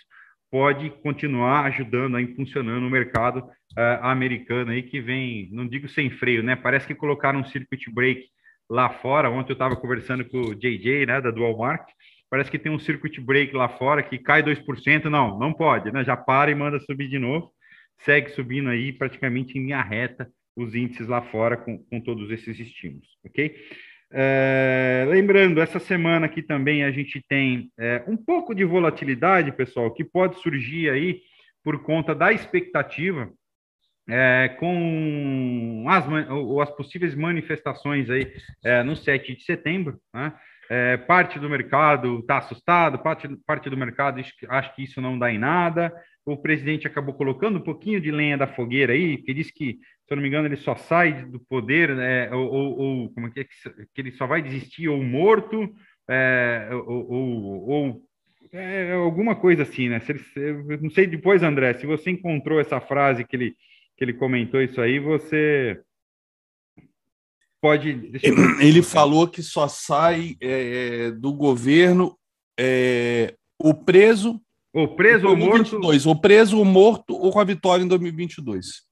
[0.52, 6.10] pode continuar ajudando a impulsionando o mercado é, americano aí que vem, não digo sem
[6.10, 6.58] freio, né?
[6.58, 8.28] Parece que colocaram um circuit break
[8.70, 9.30] lá fora.
[9.30, 11.88] Ontem eu estava conversando com o JJ, né, da Dual Mark,
[12.30, 15.06] parece que tem um circuit break lá fora que cai 2%.
[15.06, 16.04] Não, não pode, né?
[16.04, 17.52] Já para e manda subir de novo.
[18.00, 22.60] Segue subindo aí praticamente em linha reta os índices lá fora com, com todos esses
[22.60, 23.56] estímulos, ok?
[24.14, 29.94] É, lembrando, essa semana aqui também a gente tem é, um pouco de volatilidade, pessoal,
[29.94, 31.22] que pode surgir aí
[31.64, 33.32] por conta da expectativa
[34.10, 36.06] é, com as,
[36.62, 40.34] as possíveis manifestações aí é, no 7 de setembro, né?
[40.70, 45.30] É, parte do mercado está assustado, parte, parte do mercado acha que isso não dá
[45.30, 45.94] em nada.
[46.26, 50.14] O presidente acabou colocando um pouquinho de lenha da fogueira aí, que diz que, se
[50.14, 53.32] eu não me engano, ele só sai do poder, é, ou, ou, ou, como é
[53.32, 55.74] que, é que ele só vai desistir ou morto,
[56.08, 58.12] é, ou, ou, ou
[58.52, 60.00] é, alguma coisa assim, né?
[60.02, 63.56] Se ele, não sei depois, André, se você encontrou essa frase que ele,
[63.98, 65.82] que ele comentou isso aí, você
[67.62, 68.12] pode.
[68.60, 72.18] Ele falou que só sai é, do governo
[72.60, 74.42] é, o preso
[74.74, 75.80] Ou preso ou morto.
[76.08, 78.90] Ou preso ou morto ou com a vitória em 2022.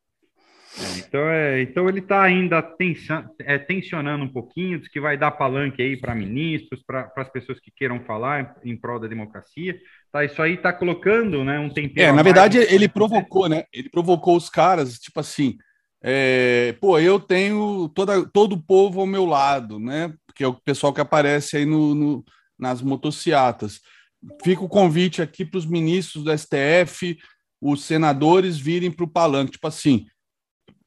[0.78, 5.18] É, então, é, então ele está ainda tension, é, tensionando um pouquinho, diz que vai
[5.18, 9.08] dar palanque aí para ministros, para as pessoas que queiram falar em, em prol da
[9.08, 9.80] democracia.
[10.12, 12.10] Tá, isso aí está colocando né, um tempero.
[12.10, 13.64] É, na verdade, ele provocou, né?
[13.74, 15.58] Ele provocou os caras, tipo assim,
[16.02, 20.14] é, pô, eu tenho toda, todo o povo ao meu lado, né?
[20.26, 22.26] Porque é o pessoal que aparece aí no, no
[22.58, 23.80] nas motociatas.
[24.44, 27.18] Fica o convite aqui para os ministros do STF,
[27.62, 30.06] os senadores virem para o palanque, tipo assim,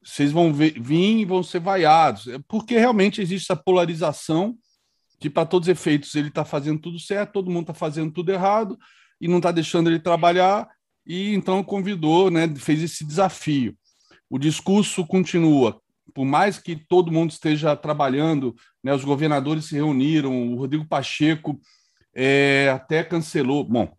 [0.02, 4.56] vocês vão vir e vão ser vaiados, é porque realmente existe essa polarização
[5.20, 8.32] que, para todos os efeitos, ele está fazendo tudo certo, todo mundo está fazendo tudo
[8.32, 8.76] errado
[9.20, 10.68] e não está deixando ele trabalhar,
[11.06, 13.76] e então convidou, né, fez esse desafio.
[14.28, 15.80] O discurso continua,
[16.12, 21.60] por mais que todo mundo esteja trabalhando, né, os governadores se reuniram, o Rodrigo Pacheco
[22.14, 23.94] é, até cancelou, bom,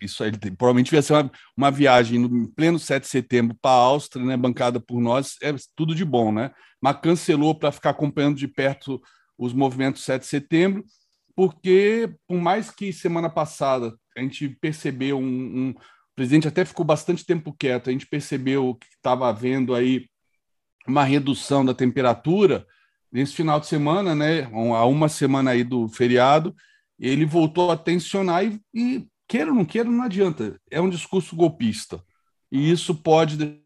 [0.00, 3.84] isso aí provavelmente ia ser uma, uma viagem no pleno 7 de setembro para a
[3.84, 6.50] Áustria, né, bancada por nós, é tudo de bom, né?
[6.80, 9.00] Mas cancelou para ficar acompanhando de perto
[9.38, 10.84] os movimentos 7 de setembro,
[11.34, 15.74] porque por mais que semana passada a gente percebeu um, um
[16.14, 20.08] o presidente até ficou bastante tempo quieto, a gente percebeu que estava havendo aí
[20.86, 22.64] uma redução da temperatura
[23.10, 24.44] nesse final de semana, né?
[24.44, 26.54] Há uma semana aí do feriado,
[26.98, 30.60] ele voltou a tensionar e, e queira ou não queira, não adianta.
[30.70, 32.02] É um discurso golpista.
[32.50, 33.62] E isso pode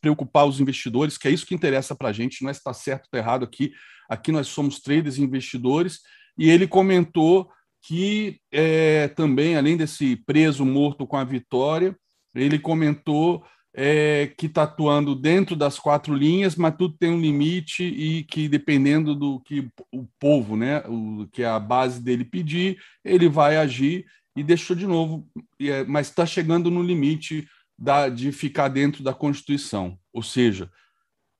[0.00, 2.72] preocupar os investidores, que é isso que interessa para a gente, não é se está
[2.72, 3.72] certo ou está errado aqui.
[4.08, 6.00] Aqui nós somos traders e investidores.
[6.36, 7.50] E ele comentou
[7.82, 11.96] que é, também, além desse preso morto com a vitória,
[12.34, 17.84] ele comentou é, que está atuando dentro das quatro linhas, mas tudo tem um limite
[17.84, 23.28] e que dependendo do que o povo, né, o que a base dele pedir, ele
[23.28, 24.06] vai agir
[24.36, 25.26] e deixou de novo,
[25.60, 27.46] é, mas está chegando no limite
[27.78, 29.98] da, de ficar dentro da Constituição.
[30.12, 30.70] Ou seja,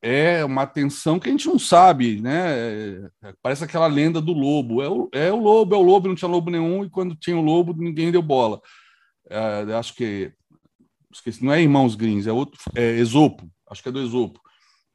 [0.03, 3.11] é uma tensão que a gente não sabe, né?
[3.23, 4.83] É, parece aquela lenda do lobo.
[4.83, 7.37] É o, é o lobo, é o lobo, não tinha lobo nenhum, e quando tinha
[7.37, 8.61] o lobo, ninguém deu bola.
[9.29, 10.33] É, acho que
[11.13, 14.41] esqueci, não é Irmãos Greens, é outro, é Esopo, acho que é do Esopo.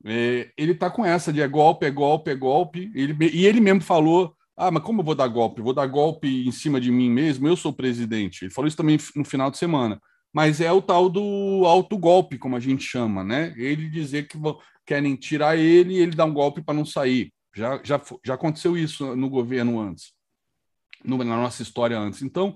[0.06, 2.92] É, ele está com essa de é golpe, é golpe, é golpe.
[2.94, 5.62] Ele, e ele mesmo falou ah, mas como eu vou dar golpe?
[5.62, 7.48] Vou dar golpe em cima de mim mesmo?
[7.48, 8.46] Eu sou presidente.
[8.46, 10.00] Ele falou isso também no final de semana.
[10.34, 13.54] Mas é o tal do autogolpe, como a gente chama, né?
[13.58, 14.38] Ele dizer que
[14.86, 17.34] querem tirar ele e ele dá um golpe para não sair.
[17.54, 20.14] Já, já, já aconteceu isso no governo antes,
[21.04, 22.22] no, na nossa história antes.
[22.22, 22.56] Então,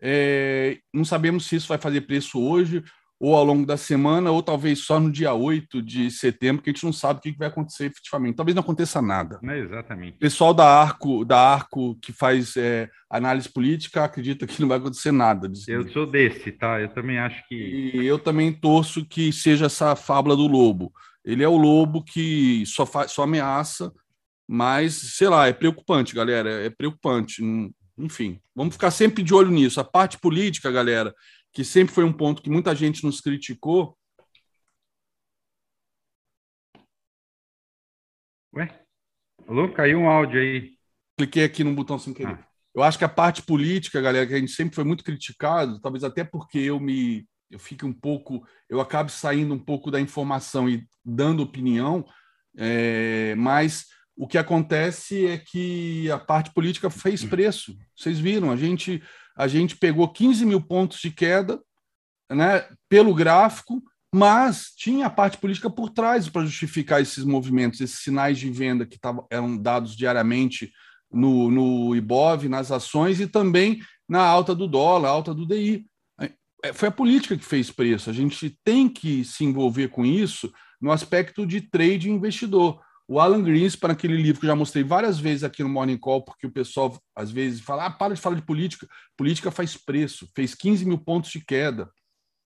[0.00, 2.82] é, não sabemos se isso vai fazer preço hoje
[3.20, 6.72] ou ao longo da semana, ou talvez só no dia 8 de setembro, que a
[6.72, 8.36] gente não sabe o que vai acontecer efetivamente.
[8.36, 9.38] Talvez não aconteça nada.
[9.44, 10.16] É exatamente.
[10.16, 14.78] O pessoal da Arco, da Arco que faz é, análise política acredita que não vai
[14.78, 15.52] acontecer nada.
[15.68, 16.80] Eu sou desse, tá?
[16.80, 17.54] Eu também acho que.
[17.54, 20.90] E eu também torço que seja essa fábula do lobo.
[21.22, 23.92] Ele é o lobo que só, faz, só ameaça,
[24.48, 26.48] mas, sei lá, é preocupante, galera.
[26.64, 27.42] É preocupante.
[27.98, 29.78] Enfim, vamos ficar sempre de olho nisso.
[29.78, 31.14] A parte política, galera
[31.52, 33.96] que sempre foi um ponto que muita gente nos criticou.
[38.54, 38.84] Ué?
[39.46, 39.72] Alô?
[39.72, 40.76] Caiu um áudio aí.
[41.16, 42.34] Cliquei aqui no botão sem querer.
[42.34, 42.46] Ah.
[42.74, 46.04] Eu acho que a parte política, galera, que a gente sempre foi muito criticado, talvez
[46.04, 50.68] até porque eu me eu fico um pouco, eu acabo saindo um pouco da informação
[50.68, 52.06] e dando opinião,
[52.56, 53.86] é, mas
[54.16, 57.76] o que acontece é que a parte política fez preço.
[57.96, 59.02] Vocês viram, a gente
[59.40, 61.58] a gente pegou 15 mil pontos de queda
[62.30, 63.82] né, pelo gráfico,
[64.14, 68.84] mas tinha a parte política por trás para justificar esses movimentos, esses sinais de venda
[68.84, 70.70] que tavam, eram dados diariamente
[71.10, 75.86] no, no IBOV, nas ações e também na alta do dólar, alta do DI.
[76.62, 78.10] É, foi a política que fez preço.
[78.10, 82.78] A gente tem que se envolver com isso no aspecto de trade investidor.
[83.10, 86.22] O Alan Greenspan, aquele livro que eu já mostrei várias vezes aqui no Morning Call,
[86.22, 88.86] porque o pessoal às vezes fala, ah, para de falar de política.
[89.16, 91.90] Política faz preço, fez 15 mil pontos de queda.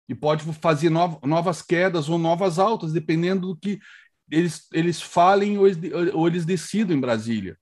[0.09, 3.79] E pode fazer novas quedas ou novas altas, dependendo do que
[4.31, 7.59] eles, eles falem ou eles, ou eles decidam em Brasília.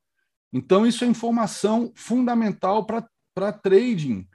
[0.53, 4.29] Então, isso é informação fundamental para trading,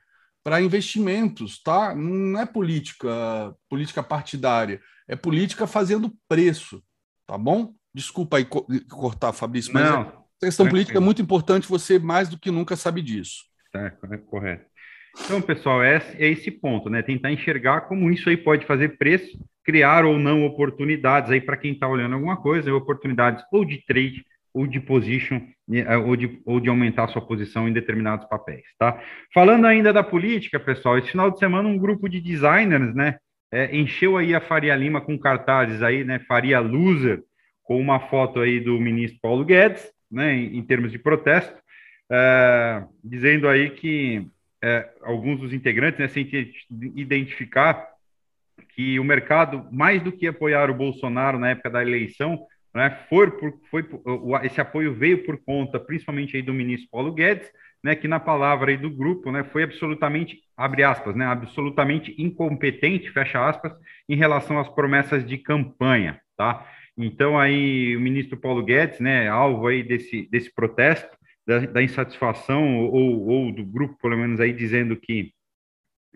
[0.43, 1.95] para investimentos, tá?
[1.95, 6.83] Não é política, política partidária, é política fazendo preço,
[7.25, 7.73] tá bom?
[7.97, 12.37] Desculpa aí cortar, Fabrício, mas Não, a questão política é muito importante, você mais do
[12.37, 13.45] que nunca sabe disso.
[13.71, 13.91] Tá,
[14.27, 14.65] correto.
[15.25, 17.01] Então, pessoal, é, é esse ponto, né?
[17.01, 21.71] Tentar enxergar como isso aí pode fazer preço, criar ou não oportunidades aí para quem
[21.71, 26.59] está olhando alguma coisa, oportunidades ou de trade ou de position é, ou de, ou
[26.59, 29.01] de aumentar sua posição em determinados papéis, tá?
[29.33, 33.17] Falando ainda da política, pessoal, esse final de semana um grupo de designers, né,
[33.51, 37.23] é, encheu aí a Faria Lima com cartazes aí, né, Faria Loser,
[37.67, 41.61] com uma foto aí do ministro Paulo Guedes, né, em, em termos de protesto,
[42.09, 44.25] é, dizendo aí que
[44.63, 46.25] é, alguns dos integrantes, né, sem
[46.95, 47.89] identificar
[48.73, 52.39] que o mercado, mais do que apoiar o Bolsonaro na época da eleição,
[52.73, 53.85] né, foi por, foi
[54.43, 57.51] esse apoio veio por conta, principalmente aí do ministro Paulo Guedes,
[57.83, 63.11] né, que na palavra aí do grupo, né, foi absolutamente, abre aspas, né, absolutamente incompetente,
[63.11, 63.73] fecha aspas,
[64.07, 66.65] em relação às promessas de campanha, tá?
[66.97, 72.77] Então aí o ministro Paulo Guedes, né, alvo aí desse, desse protesto, da, da insatisfação
[72.77, 75.31] ou, ou do grupo, pelo menos aí dizendo que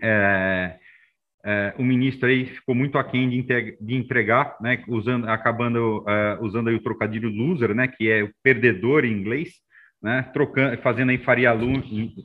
[0.02, 0.78] é,
[1.46, 6.70] é, o ministro aí ficou muito aquém de, de entregar, né, usando, acabando uh, usando
[6.70, 9.54] aí o trocadilho loser, né, que é o perdedor em inglês,
[10.02, 11.52] né, trocando, fazendo aí faria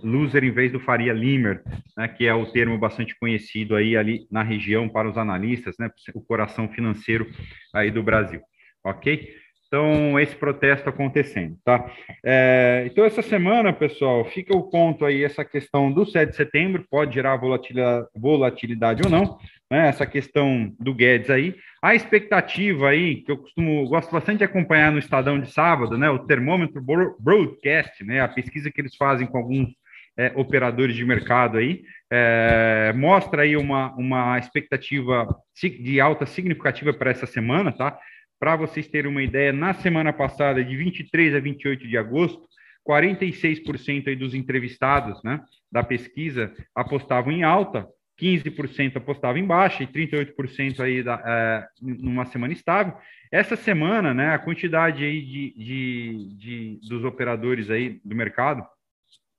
[0.02, 1.62] loser em vez do faria limer,
[1.96, 5.90] né, que é o termo bastante conhecido aí ali na região para os analistas, né,
[6.14, 7.26] o coração financeiro
[7.74, 8.40] aí do Brasil,
[8.84, 9.34] ok?
[9.66, 11.90] Então, esse protesto acontecendo, tá?
[12.24, 16.86] É, então, essa semana, pessoal, fica o ponto aí, essa questão do 7 de setembro,
[16.88, 19.38] pode gerar volatilidade, volatilidade ou não,
[19.70, 19.88] né?
[19.88, 21.56] Essa questão do Guedes aí.
[21.82, 26.08] A expectativa aí, que eu costumo, gosto bastante de acompanhar no Estadão de sábado, né?
[26.08, 26.80] O termômetro
[27.18, 28.20] broadcast, né?
[28.20, 29.68] A pesquisa que eles fazem com alguns
[30.16, 35.26] é, operadores de mercado aí, é, mostra aí uma, uma expectativa
[35.60, 37.98] de alta significativa para essa semana, tá?
[38.38, 42.46] Para vocês terem uma ideia, na semana passada, de 23 a 28 de agosto,
[42.86, 47.88] 46% aí dos entrevistados né, da pesquisa apostavam em alta,
[48.20, 52.94] 15% apostavam em baixa e 38% aí da, é, numa semana estável.
[53.30, 58.64] Essa semana, né, a quantidade aí de, de, de dos operadores aí do mercado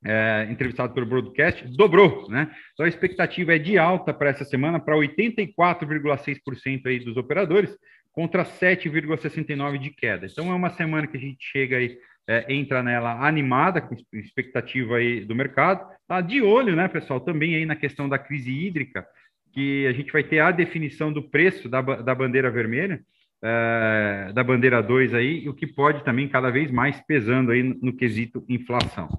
[0.05, 2.51] é, entrevistado pelo broadcast dobrou, né?
[2.73, 7.75] Então a expectativa é de alta para essa semana para 84,6% aí dos operadores
[8.17, 10.25] contra 7,69 de queda.
[10.25, 14.95] Então é uma semana que a gente chega aí, é, entra nela animada, com expectativa
[14.95, 15.87] aí do mercado.
[16.07, 19.05] Tá de olho, né, pessoal, também aí na questão da crise hídrica,
[19.53, 22.99] que a gente vai ter a definição do preço da, da bandeira vermelha,
[23.43, 27.75] é, da bandeira 2 aí, o que pode também cada vez mais pesando aí no,
[27.83, 29.09] no quesito inflação.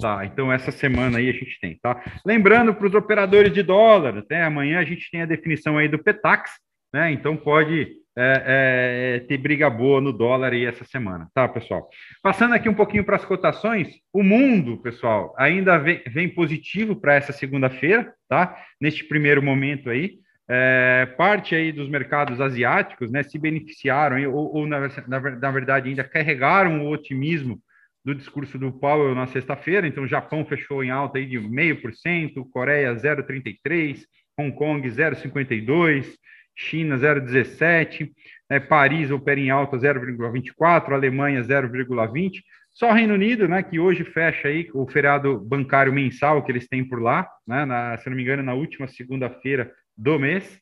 [0.00, 2.02] Tá, então essa semana aí a gente tem, tá?
[2.26, 6.02] Lembrando para os operadores de dólar, até amanhã a gente tem a definição aí do
[6.02, 6.50] Petax,
[6.92, 7.12] né?
[7.12, 11.88] Então pode é, é, ter briga boa no dólar aí essa semana, tá, pessoal?
[12.20, 17.14] Passando aqui um pouquinho para as cotações, o mundo, pessoal, ainda vem, vem positivo para
[17.14, 18.56] essa segunda-feira, tá?
[18.80, 20.18] Neste primeiro momento aí,
[20.50, 25.88] é, parte aí dos mercados asiáticos, né, se beneficiaram ou, ou na, na, na, verdade
[25.88, 27.60] ainda carregaram o otimismo
[28.04, 29.86] do discurso do Powell na sexta-feira.
[29.86, 34.00] Então, o Japão fechou em alta aí de meio por cento, Coreia 0,33,
[34.38, 36.16] Hong Kong 0,52
[36.58, 38.10] China 0,17,
[38.50, 44.48] né, Paris opera em alta 0,24, Alemanha 0,20, só Reino Unido, né, que hoje fecha
[44.48, 48.24] aí o feriado bancário mensal que eles têm por lá, né, na, se não me
[48.24, 50.60] engano, na última segunda-feira do mês.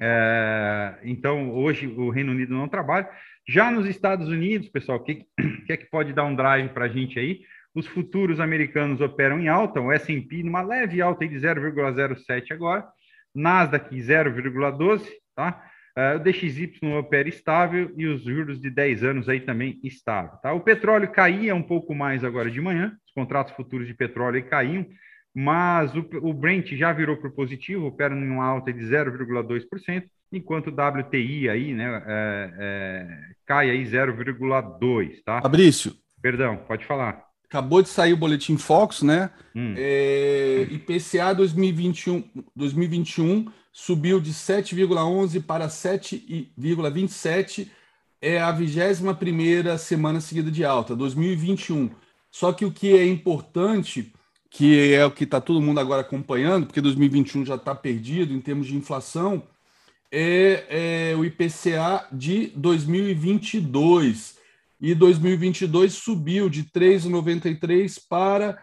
[0.00, 3.08] É, então, hoje o Reino Unido não trabalha.
[3.48, 5.24] Já nos Estados Unidos, pessoal, o que,
[5.66, 7.40] que é que pode dar um drive para a gente aí?
[7.74, 12.86] Os futuros americanos operam em alta, o S&P numa leve alta de 0,07 agora,
[13.38, 15.64] Nasdaq 0,12, tá?
[15.96, 20.52] Uh, o DXY opera estável e os juros de 10 anos aí também estável, tá?
[20.52, 24.86] O petróleo caía um pouco mais agora de manhã, os contratos futuros de petróleo caíam,
[25.34, 30.04] mas o, o Brent já virou para o positivo, opera em uma alta de 0,2%,
[30.32, 35.42] enquanto o WTI aí, né, é, é, cai aí 0,2, tá?
[35.42, 35.92] Fabrício.
[36.22, 37.27] Perdão, pode falar.
[37.48, 39.30] Acabou de sair o boletim Fox, né?
[39.56, 39.72] Hum.
[39.74, 42.22] É, IPCA 2021,
[42.54, 47.70] 2021 subiu de 7,11 para 7,27.
[48.20, 51.88] É a 21 semana seguida de alta, 2021.
[52.30, 54.12] Só que o que é importante,
[54.50, 58.42] que é o que está todo mundo agora acompanhando, porque 2021 já está perdido em
[58.42, 59.42] termos de inflação,
[60.12, 64.36] é, é o IPCA de 2022
[64.80, 68.56] e 2022 subiu de 3,93 para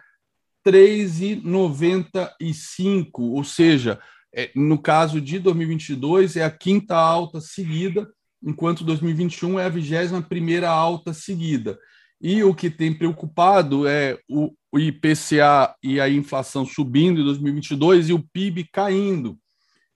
[0.66, 4.00] 3,95, ou seja,
[4.34, 8.10] é, no caso de 2022 é a quinta alta seguida,
[8.42, 11.78] enquanto 2021 é a vigésima primeira alta seguida.
[12.20, 18.08] E o que tem preocupado é o, o IPCA e a inflação subindo em 2022
[18.08, 19.38] e o PIB caindo.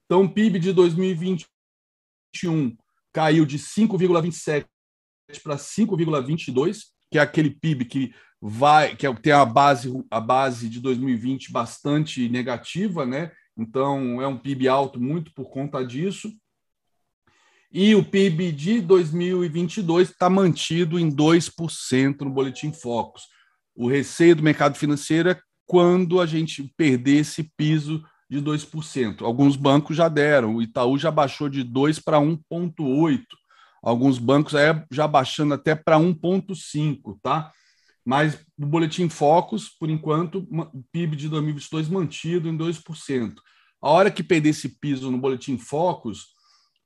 [0.05, 2.77] Então, o PIB de 2021
[3.12, 4.66] caiu de 5,27
[5.39, 10.68] para 5,22, que é aquele PIB que vai, que é, tem a base, a base
[10.68, 13.31] de 2020 bastante negativa, né?
[13.57, 16.33] Então é um PIB alto muito por conta disso.
[17.72, 23.28] E o PIB de 2022 está mantido em 2% no Boletim Focus.
[23.76, 29.22] O receio do mercado financeiro é quando a gente perder esse piso de 2%.
[29.22, 33.24] Alguns bancos já deram, o Itaú já baixou de 2 para 1,8.
[33.83, 37.53] Alguns bancos é já baixando até para 1,5, tá?
[38.05, 43.35] Mas no Boletim Focus, por enquanto, o PIB de 2022 mantido em 2%.
[43.81, 46.26] A hora que perder esse piso no Boletim Focus,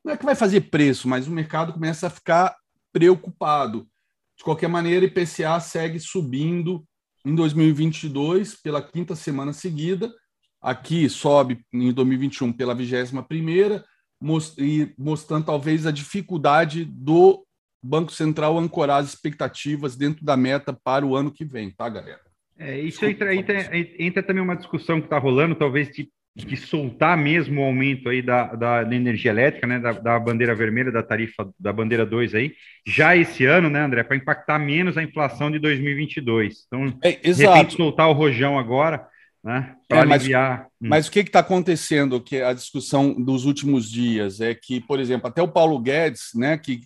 [0.05, 2.55] não é que vai fazer preço, mas o mercado começa a ficar
[2.93, 3.89] preocupado.
[4.37, 6.85] De qualquer maneira, IPCA segue subindo
[7.25, 10.13] em 2022 pela quinta semana seguida.
[10.61, 13.85] Aqui sobe em 2021 pela vigésima primeira,
[14.21, 17.45] mostrando talvez a dificuldade do
[17.83, 22.21] Banco Central ancorar as expectativas dentro da meta para o ano que vem, tá, galera?
[22.59, 27.17] É, isso entra, entra, entra também uma discussão que está rolando, talvez de de soltar
[27.17, 31.03] mesmo o aumento aí da, da, da energia elétrica, né, da, da, bandeira vermelha, da
[31.03, 32.53] tarifa da bandeira 2 aí,
[32.85, 36.65] já esse ano, né, André, para impactar menos a inflação de 2022.
[36.67, 37.75] Então, é, exato.
[37.75, 39.07] soltar o rojão agora,
[39.45, 40.59] né, para é, aliviar.
[40.59, 40.89] Mas, hum.
[40.89, 45.29] mas o que está acontecendo, que a discussão dos últimos dias, é que, por exemplo,
[45.29, 46.81] até o Paulo Guedes, né, que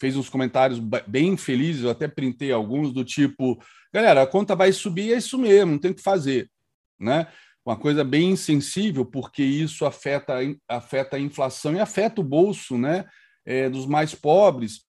[0.00, 3.62] fez uns comentários bem felizes, eu até printei alguns, do tipo,
[3.92, 6.50] galera, a conta vai subir, é isso mesmo, não tem o que fazer,
[6.98, 7.26] né?
[7.66, 10.34] uma coisa bem insensível, porque isso afeta,
[10.68, 13.04] afeta a inflação e afeta o bolso né,
[13.44, 14.85] é, dos mais pobres.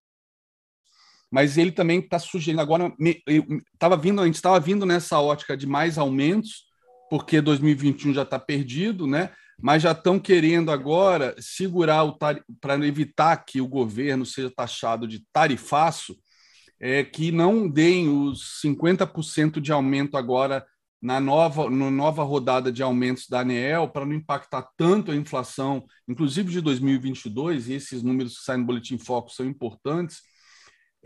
[1.31, 2.91] Mas ele também está sugerindo agora.
[3.77, 6.65] Tava vindo, a gente estava vindo nessa ótica de mais aumentos,
[7.09, 9.31] porque 2021 já está perdido, né?
[9.59, 15.25] Mas já estão querendo agora segurar o para evitar que o governo seja taxado de
[15.33, 16.15] tarifaço,
[16.79, 20.65] é, que não deem os 50% de aumento agora
[21.01, 25.85] na nova, na nova rodada de aumentos da ANEEL para não impactar tanto a inflação,
[26.07, 30.21] inclusive de 2022, e esses números que saem no Boletim Foco são importantes.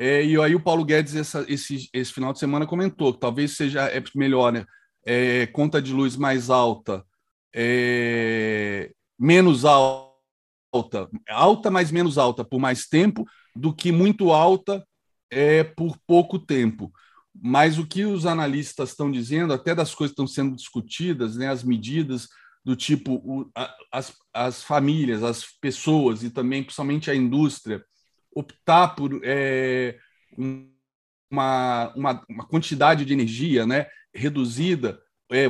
[0.03, 3.55] É, e aí o Paulo Guedes, essa, esse, esse final de semana, comentou que talvez
[3.55, 4.65] seja é melhor, né?
[5.05, 7.05] É, conta de luz mais alta,
[7.53, 14.83] é, menos alta, alta, mas menos alta por mais tempo, do que muito alta
[15.29, 16.91] é, por pouco tempo.
[17.39, 21.47] Mas o que os analistas estão dizendo, até das coisas que estão sendo discutidas, né,
[21.47, 22.27] as medidas
[22.65, 27.85] do tipo o, a, as, as famílias, as pessoas e também, principalmente, a indústria,
[28.34, 29.97] optar por é,
[30.38, 35.01] uma, uma, uma, quantidade de energia né, reduzida
[35.32, 35.49] é,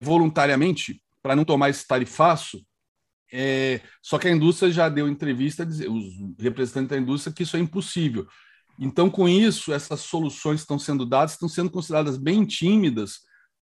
[0.00, 2.64] voluntariamente para não tomar esse tarifaço.
[3.30, 6.04] É, só que a indústria já deu entrevista, os
[6.38, 8.26] representantes da indústria, que isso é impossível.
[8.78, 13.20] Então, com isso, essas soluções estão sendo dadas estão sendo consideradas bem tímidas,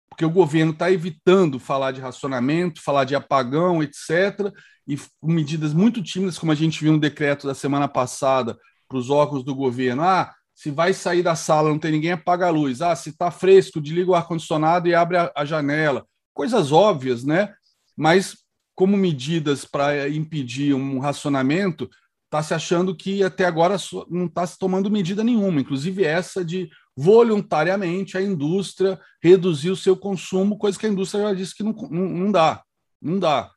[0.08, 4.52] porque o governo está evitando falar de racionamento, falar de apagão, etc.,
[4.86, 8.56] e com medidas muito tímidas, como a gente viu no decreto da semana passada
[8.88, 10.02] para os órgãos do governo.
[10.02, 12.80] Ah, se vai sair da sala, não tem ninguém, apaga a luz.
[12.80, 16.06] Ah, se está fresco, desliga o ar-condicionado e abre a, a janela.
[16.32, 17.52] Coisas óbvias, né?
[17.96, 18.36] Mas
[18.74, 21.90] como medidas para impedir um racionamento,
[22.26, 23.76] está se achando que até agora
[24.10, 29.96] não está se tomando medida nenhuma, inclusive essa de voluntariamente a indústria reduzir o seu
[29.96, 32.62] consumo, coisa que a indústria já disse que não, não, não dá,
[33.00, 33.50] não dá,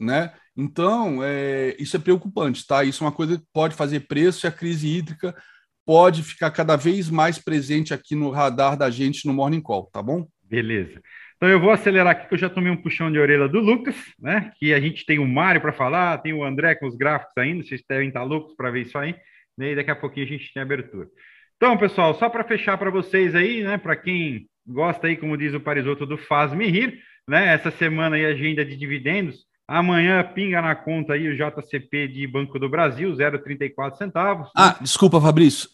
[0.00, 0.32] né?
[0.56, 2.82] Então, é, isso é preocupante, tá?
[2.82, 5.34] Isso é uma coisa que pode fazer preço e a crise hídrica
[5.86, 10.02] pode ficar cada vez mais presente aqui no radar da gente no Morning Call, tá
[10.02, 10.26] bom?
[10.42, 11.00] Beleza.
[11.36, 13.96] Então eu vou acelerar aqui, que eu já tomei um puxão de orelha do Lucas,
[14.18, 14.52] né?
[14.58, 17.62] Que a gente tem o Mário para falar, tem o André com os gráficos ainda,
[17.62, 19.14] vocês devem estar loucos para ver isso aí,
[19.56, 19.72] né?
[19.72, 21.08] e daqui a pouquinho a gente tem abertura.
[21.56, 23.78] Então, pessoal, só para fechar para vocês aí, né?
[23.78, 27.54] Para quem gosta aí, como diz o Parisoto, do Faz-me Rir, né?
[27.54, 29.49] Essa semana aí, agenda de dividendos.
[29.70, 34.50] Amanhã pinga na conta aí o JCP de Banco do Brasil, 0,34 centavos.
[34.56, 35.70] Ah, desculpa, Fabrício.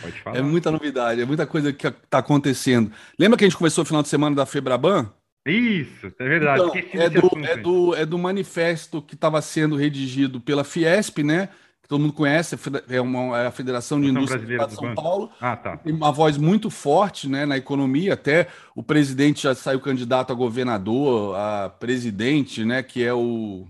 [0.00, 0.38] Pode falar.
[0.38, 2.92] É muita novidade, é muita coisa que está acontecendo.
[3.18, 5.10] Lembra que a gente conversou no final de semana da Febraban?
[5.44, 6.62] Isso, é verdade.
[6.62, 11.48] Então, é, do, é, do, é do manifesto que estava sendo redigido pela Fiesp, né?
[11.92, 12.56] Todo mundo conhece,
[12.88, 15.30] é, uma, é a Federação de Indústria de São Paulo.
[15.38, 15.76] Ah, tá.
[15.76, 20.34] Tem uma voz muito forte né, na economia, até o presidente já saiu candidato a
[20.34, 23.66] governador, a presidente, né, que é o.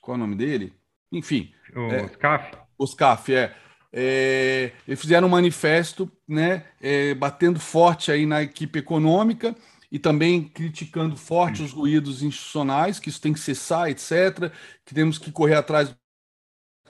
[0.00, 0.72] Qual é o nome dele?
[1.12, 1.52] Enfim.
[1.76, 2.56] O é, Oscaf.
[2.76, 3.54] Oscaf, é.
[3.92, 4.72] é.
[4.88, 9.54] Eles fizeram um manifesto né, é, batendo forte aí na equipe econômica
[9.92, 14.52] e também criticando forte os ruídos institucionais, que isso tem que cessar, etc.,
[14.84, 15.94] que temos que correr atrás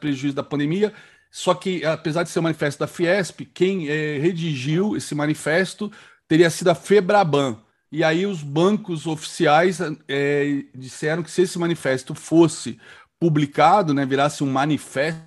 [0.01, 0.93] prejuízo da pandemia.
[1.31, 5.93] Só que, apesar de ser um manifesto da Fiesp, quem é, redigiu esse manifesto
[6.27, 7.59] teria sido a Febraban.
[7.93, 12.79] E aí os bancos oficiais é, disseram que se esse manifesto fosse
[13.19, 15.25] publicado, né, virasse um manifesto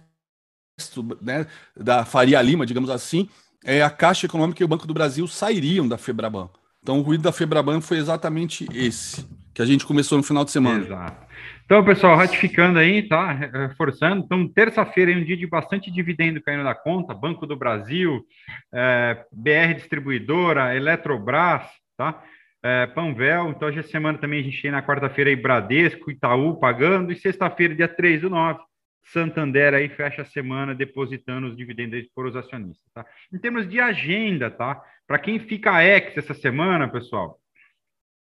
[1.21, 1.45] né,
[1.75, 3.29] da Faria Lima, digamos assim,
[3.63, 6.49] é, a Caixa Econômica e o Banco do Brasil sairiam da Febraban.
[6.81, 10.51] Então o ruído da Febraban foi exatamente esse, que a gente começou no final de
[10.51, 10.83] semana.
[10.83, 11.32] Exato.
[11.65, 13.31] Então, pessoal, ratificando aí, tá?
[13.31, 14.23] Reforçando.
[14.23, 17.13] Então, terça-feira é um dia de bastante dividendo caindo na conta.
[17.13, 18.25] Banco do Brasil,
[18.73, 21.63] é, BR Distribuidora, Eletrobras,
[21.97, 22.21] tá?
[22.61, 23.49] É, Panvel.
[23.49, 27.13] Então, hoje a semana também a gente tem na quarta-feira aí Bradesco, Itaú pagando.
[27.13, 28.59] E sexta-feira, dia 3 do 9,
[29.05, 33.05] Santander aí fecha a semana depositando os dividendos para os acionistas, tá?
[33.33, 34.81] Em termos de agenda, tá?
[35.07, 37.37] Para quem fica ex essa semana, pessoal,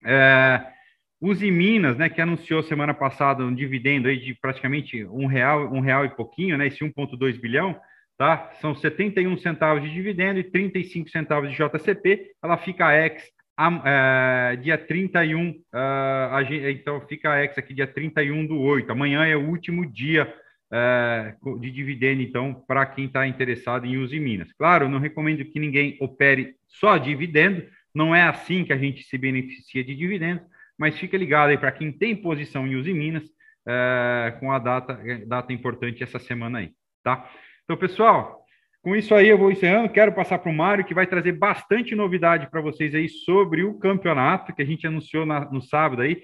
[0.04, 0.73] é,
[1.24, 5.80] Uzi Minas, né, que anunciou semana passada um dividendo aí de praticamente um real, um
[5.80, 7.74] real e pouquinho, né, esse 1,2 bilhão,
[8.18, 8.50] tá?
[8.60, 12.32] São 71 centavos de dividendo e 35 centavos de JCP.
[12.42, 13.22] Ela fica ex
[13.86, 18.92] é, dia 31, uh, a, então fica ex aqui dia 31 do 8.
[18.92, 20.30] Amanhã é o último dia
[20.70, 24.52] é, de dividendo, então, para quem está interessado em Uzi Minas.
[24.52, 27.64] Claro, não recomendo que ninguém opere só dividendo,
[27.94, 30.44] não é assim que a gente se beneficia de dividendos,
[30.78, 33.24] mas fica ligado aí para quem tem posição em Uzi Minas,
[33.66, 36.70] é, com a data, data importante essa semana aí,
[37.02, 37.28] tá?
[37.64, 38.44] Então, pessoal,
[38.82, 41.94] com isso aí eu vou encerrando, quero passar para o Mário, que vai trazer bastante
[41.94, 46.22] novidade para vocês aí sobre o campeonato que a gente anunciou na, no sábado aí,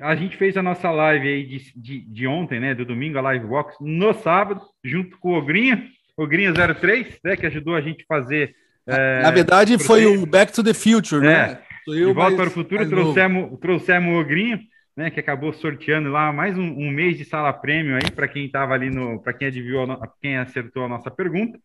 [0.00, 3.22] a gente fez a nossa live aí de, de, de, ontem, né, do domingo, a
[3.22, 8.02] Live Box, no sábado, junto com o Ogrinha, Ogrinha 03, né, que ajudou a gente
[8.02, 8.54] a fazer.
[8.86, 11.60] É, Na verdade, foi o Back to the Future, né?
[11.92, 14.60] É, de volta para o futuro, trouxemos, trouxemos o Ogrinha,
[14.96, 18.46] né, que acabou sorteando lá mais um, um mês de sala prêmio aí para quem
[18.46, 19.86] estava ali no, para quem adivinhou,
[20.20, 21.58] quem acertou a nossa pergunta.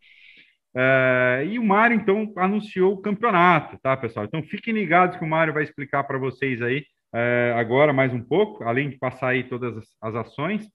[0.75, 4.25] Uh, e o Mário, então, anunciou o campeonato, tá, pessoal?
[4.25, 8.21] Então, fiquem ligados que o Mário vai explicar para vocês aí é, agora mais um
[8.21, 10.67] pouco, além de passar aí todas as, as ações,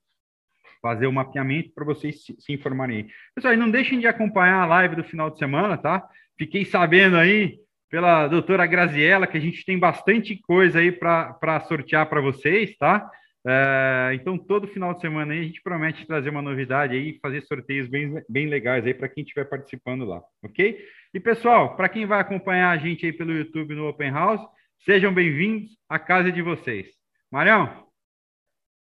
[0.81, 3.09] fazer o mapeamento para vocês se, se, informarem aí.
[3.35, 6.07] Pessoal, não deixem de acompanhar a live do final de semana, tá?
[6.39, 12.09] Fiquei sabendo aí pela doutora Graziella que a gente tem bastante coisa aí para sortear
[12.09, 13.11] para vocês, tá?
[13.47, 17.41] É, então, todo final de semana aí a gente promete trazer uma novidade aí, fazer
[17.43, 20.79] sorteios bem, bem legais aí para quem estiver participando lá, ok?
[21.15, 24.43] E pessoal, para quem vai acompanhar a gente aí pelo YouTube no Open House,
[24.85, 26.87] Sejam bem-vindos à casa de vocês.
[27.31, 27.87] Marião.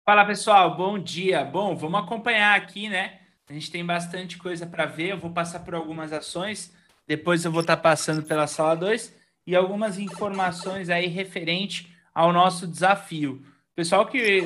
[0.05, 0.77] Fala, pessoal.
[0.77, 1.45] Bom dia.
[1.45, 3.21] Bom, vamos acompanhar aqui, né?
[3.49, 5.11] A gente tem bastante coisa para ver.
[5.11, 6.77] Eu vou passar por algumas ações.
[7.07, 9.15] Depois eu vou estar tá passando pela sala 2
[9.47, 13.43] e algumas informações aí referente ao nosso desafio.
[13.75, 14.43] Pessoal que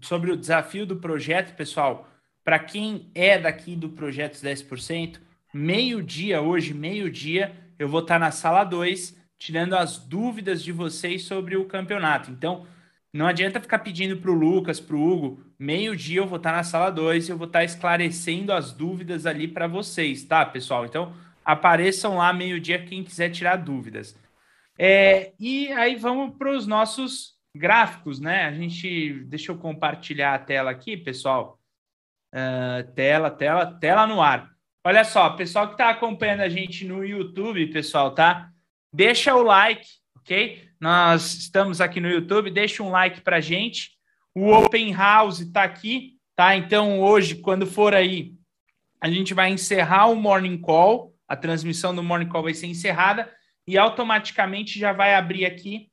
[0.00, 2.08] sobre o desafio do projeto, pessoal,
[2.44, 5.20] para quem é daqui do projeto 10%,
[5.52, 11.24] meio-dia hoje, meio-dia, eu vou estar tá na sala 2 tirando as dúvidas de vocês
[11.24, 12.30] sobre o campeonato.
[12.30, 12.64] Então,
[13.12, 16.62] não adianta ficar pedindo para o Lucas, para o Hugo, meio-dia eu vou estar na
[16.62, 20.86] sala 2 e eu vou estar esclarecendo as dúvidas ali para vocês, tá, pessoal?
[20.86, 21.12] Então,
[21.44, 24.16] apareçam lá meio-dia quem quiser tirar dúvidas.
[24.78, 28.44] É, e aí vamos para os nossos gráficos, né?
[28.44, 29.24] A gente.
[29.24, 31.58] Deixa eu compartilhar a tela aqui, pessoal.
[32.34, 34.50] Uh, tela, tela, tela no ar.
[34.84, 38.50] Olha só, pessoal que está acompanhando a gente no YouTube, pessoal, tá?
[38.92, 39.86] Deixa o like,
[40.16, 40.68] ok?
[40.80, 43.92] Nós estamos aqui no YouTube, deixa um like para gente.
[44.34, 46.56] O Open House está aqui, tá?
[46.56, 48.34] Então hoje, quando for aí,
[49.00, 53.26] a gente vai encerrar o Morning Call, a transmissão do Morning Call vai ser encerrada
[53.66, 55.88] e automaticamente já vai abrir aqui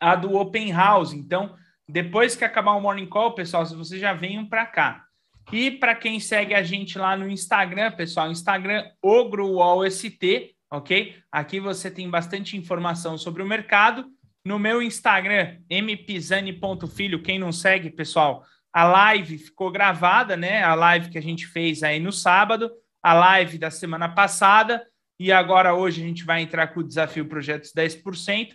[0.00, 1.12] a do Open House.
[1.12, 1.54] Então,
[1.88, 5.04] depois que acabar o Morning Call, pessoal, se vocês já venham para cá.
[5.52, 11.14] E para quem segue a gente lá no Instagram, pessoal, Instagram OgroWallST, ok?
[11.30, 14.04] Aqui você tem bastante informação sobre o mercado.
[14.44, 20.64] No meu Instagram, mpisani.filho, quem não segue, pessoal, a live ficou gravada, né?
[20.64, 22.68] A live que a gente fez aí no sábado,
[23.06, 24.84] a live da semana passada,
[25.16, 28.48] e agora hoje a gente vai entrar com o desafio Projetos 10%.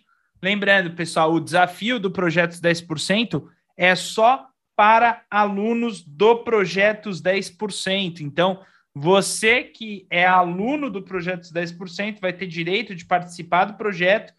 [0.43, 3.45] Lembrando, pessoal, o desafio do Projetos 10%
[3.77, 4.45] é só
[4.75, 8.19] para alunos do Projetos 10%.
[8.19, 8.59] Então,
[8.93, 14.33] você que é aluno do projeto 10% vai ter direito de participar do projeto,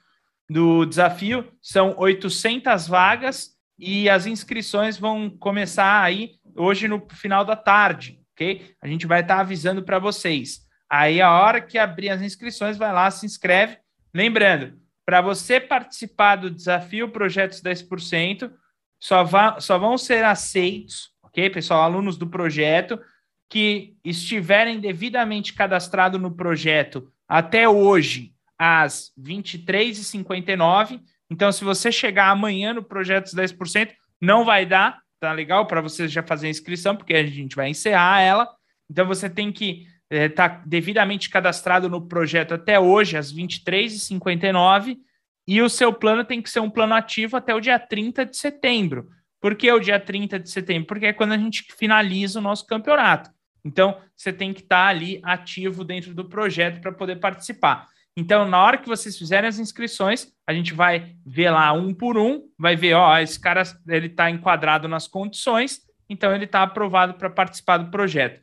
[0.47, 1.51] do desafio.
[1.63, 8.75] São 800 vagas e as inscrições vão começar aí hoje no final da tarde, ok?
[8.81, 10.61] A gente vai estar avisando para vocês.
[10.89, 13.79] Aí, a hora que abrir as inscrições, vai lá, se inscreve.
[14.15, 18.53] Lembrando, para você participar do desafio Projetos 10%,
[19.01, 19.27] só,
[19.59, 21.83] só vão ser aceitos, ok, pessoal?
[21.83, 23.01] Alunos do projeto
[23.49, 31.03] que estiverem devidamente cadastrados no projeto até hoje, às 23h59.
[31.31, 35.67] Então, se você chegar amanhã no projeto dos 10%, não vai dar, tá legal?
[35.67, 38.49] Para você já fazer a inscrição, porque a gente vai encerrar ela.
[38.91, 44.99] Então, você tem que estar é, tá devidamente cadastrado no projeto até hoje, às 23h59.
[45.47, 48.37] E o seu plano tem que ser um plano ativo até o dia 30 de
[48.37, 49.09] setembro.
[49.41, 50.89] Por que o dia 30 de setembro?
[50.89, 53.31] Porque é quando a gente finaliza o nosso campeonato.
[53.65, 57.87] Então, você tem que estar tá ali ativo dentro do projeto para poder participar.
[58.17, 62.19] Então, na hora que vocês fizerem as inscrições, a gente vai ver lá um por
[62.19, 67.15] um, vai ver, ó, esse cara ele está enquadrado nas condições, então ele está aprovado
[67.15, 68.43] para participar do projeto,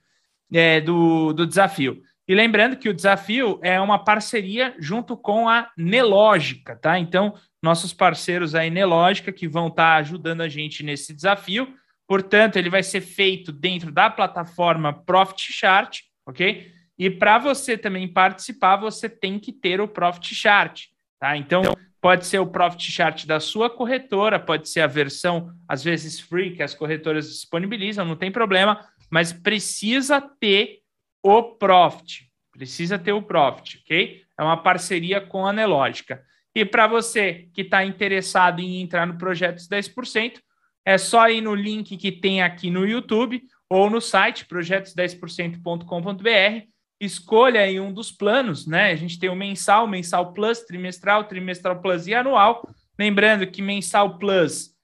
[0.51, 2.01] é, do, do desafio.
[2.27, 6.97] E lembrando que o desafio é uma parceria junto com a Nelógica, tá?
[6.99, 11.73] Então, nossos parceiros aí, Nelógica, que vão estar tá ajudando a gente nesse desafio.
[12.07, 16.71] Portanto, ele vai ser feito dentro da plataforma Profit Chart, ok?
[16.99, 20.87] E para você também participar, você tem que ter o Profit Chart,
[21.17, 21.37] tá?
[21.37, 21.61] Então,
[22.01, 26.53] pode ser o Profit Chart da sua corretora, pode ser a versão, às vezes, free,
[26.53, 30.79] que as corretoras disponibilizam, não tem problema, mas precisa ter
[31.23, 32.29] o Profit.
[32.51, 34.21] Precisa ter o Profit, ok?
[34.37, 36.21] É uma parceria com a Nelógica.
[36.53, 40.41] E para você que está interessado em entrar no projeto dos 10%,
[40.85, 46.69] é só ir no link que tem aqui no YouTube ou no site projetos10%.com.br
[46.99, 48.91] escolha aí um dos planos, né?
[48.91, 52.67] A gente tem o mensal, mensal plus, trimestral, trimestral plus e anual.
[52.97, 54.75] Lembrando que mensal plus,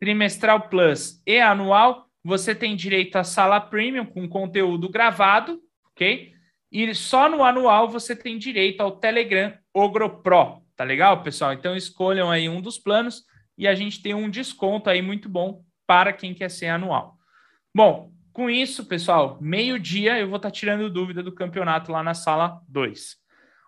[0.00, 5.60] trimestral plus e anual, você tem direito à sala premium com conteúdo gravado,
[5.92, 6.32] ok?
[6.70, 11.52] E só no anual você tem direito ao Telegram Ogro Pro, tá legal, pessoal?
[11.52, 13.24] Então escolham aí um dos planos
[13.56, 17.16] e a gente tem um desconto aí muito bom para quem quer ser anual.
[17.74, 22.14] Bom, com isso, pessoal, meio-dia eu vou estar tá tirando dúvida do campeonato lá na
[22.14, 23.16] sala 2.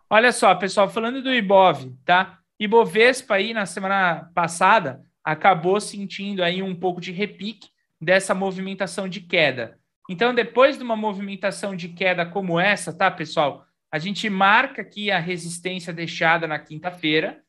[0.09, 2.39] Olha só, pessoal, falando do Ibov, tá?
[2.57, 7.69] Ibovespa aí na semana passada acabou sentindo aí um pouco de repique
[8.01, 9.77] dessa movimentação de queda.
[10.09, 13.67] Então, depois de uma movimentação de queda como essa, tá, pessoal?
[13.91, 17.43] A gente marca aqui a resistência deixada na quinta-feira.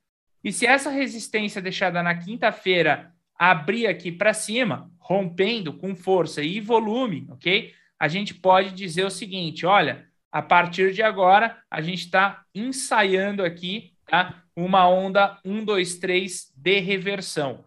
[0.43, 3.10] E se essa resistência deixada na quinta-feira
[3.41, 7.73] abrir aqui para cima, rompendo com força e volume, ok?
[7.99, 13.43] A gente pode dizer o seguinte: olha, a partir de agora, a gente está ensaiando
[13.43, 14.43] aqui tá?
[14.55, 17.65] uma onda 1, 2, 3 de reversão.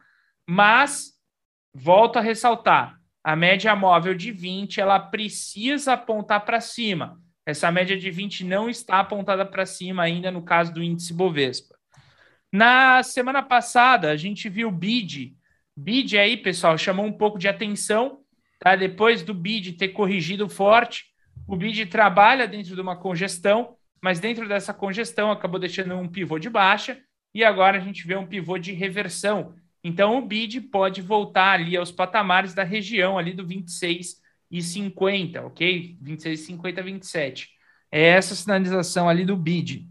[0.48, 1.14] Mas,
[1.74, 7.20] volto a ressaltar, a média móvel de 20 ela precisa apontar para cima.
[7.44, 11.74] Essa média de 20 não está apontada para cima ainda no caso do índice Bovespa.
[12.52, 15.34] Na semana passada, a gente viu o BID
[15.76, 18.20] BID aí, pessoal, chamou um pouco de atenção,
[18.60, 18.76] tá?
[18.76, 21.06] Depois do BID ter corrigido forte,
[21.46, 26.38] o BID trabalha dentro de uma congestão, mas dentro dessa congestão acabou deixando um pivô
[26.38, 27.00] de baixa
[27.34, 29.54] e agora a gente vê um pivô de reversão.
[29.82, 35.44] Então o BID pode voltar ali aos patamares da região ali do 26 e 50,
[35.46, 35.98] ok?
[36.00, 37.50] 26 e 50, 27.
[37.90, 39.88] É essa sinalização ali do BID.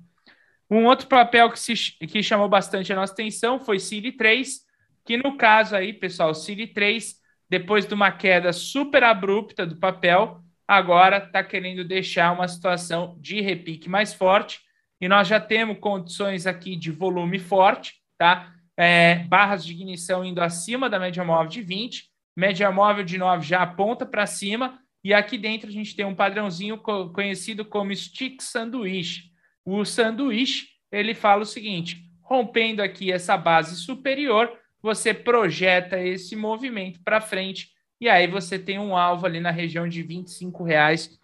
[0.69, 1.73] Um outro papel que, se,
[2.07, 4.62] que chamou bastante a nossa atenção foi CIRI 3,
[5.05, 7.15] que no caso aí, pessoal, Siri 3,
[7.49, 13.41] depois de uma queda super abrupta do papel, agora está querendo deixar uma situação de
[13.41, 14.59] repique mais forte.
[14.99, 18.53] E nós já temos condições aqui de volume forte, tá?
[18.77, 23.45] É, barras de ignição indo acima da média móvel de 20, média móvel de 9
[23.45, 26.77] já aponta para cima, e aqui dentro a gente tem um padrãozinho
[27.13, 29.25] conhecido como stick sanduíche.
[29.65, 34.51] O sanduíche, ele fala o seguinte, rompendo aqui essa base superior,
[34.83, 37.71] você projeta esse movimento para frente
[38.01, 40.25] e aí você tem um alvo ali na região de R$
[40.65, 41.17] reais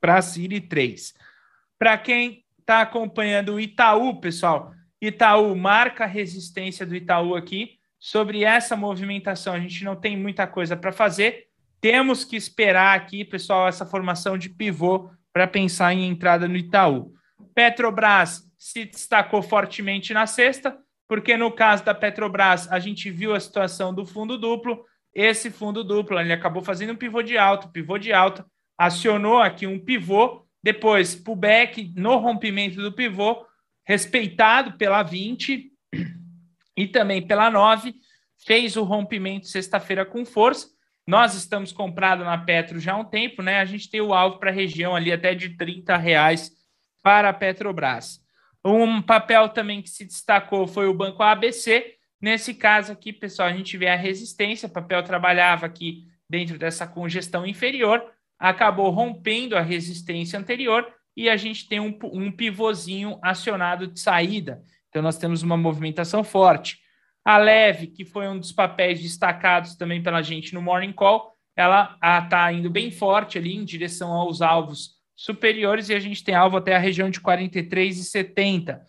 [0.00, 1.12] para a Siri 3.
[1.76, 7.78] Para quem está acompanhando o Itaú, pessoal, Itaú marca a resistência do Itaú aqui.
[7.98, 11.48] Sobre essa movimentação, a gente não tem muita coisa para fazer.
[11.80, 17.12] Temos que esperar aqui, pessoal, essa formação de pivô para pensar em entrada no Itaú.
[17.52, 20.78] Petrobras se destacou fortemente na sexta,
[21.12, 24.82] porque no caso da Petrobras, a gente viu a situação do fundo duplo.
[25.14, 28.46] Esse fundo duplo, ele acabou fazendo um pivô de alta, pivô de alta,
[28.78, 33.44] acionou aqui um pivô, depois pullback no rompimento do pivô,
[33.84, 35.70] respeitado pela 20
[36.78, 37.94] e também pela 9,
[38.46, 40.68] fez o rompimento sexta-feira com força.
[41.06, 43.60] Nós estamos comprados na Petro já há um tempo, né?
[43.60, 46.52] A gente tem o alvo para a região ali até de 30 reais
[47.02, 48.21] para a Petrobras.
[48.64, 51.96] Um papel também que se destacou foi o Banco ABC.
[52.20, 54.68] Nesse caso aqui, pessoal, a gente vê a resistência.
[54.68, 58.04] O papel trabalhava aqui dentro dessa congestão inferior.
[58.38, 60.86] acabou rompendo a resistência anterior
[61.16, 64.62] e a gente tem um, um pivôzinho acionado de saída.
[64.88, 66.78] Então, nós temos uma movimentação forte.
[67.24, 71.96] A Leve, que foi um dos papéis destacados também pela gente no Morning Call, ela
[72.02, 76.56] está indo bem forte ali em direção aos alvos superiores e a gente tem alvo
[76.56, 78.80] até a região de 43,70.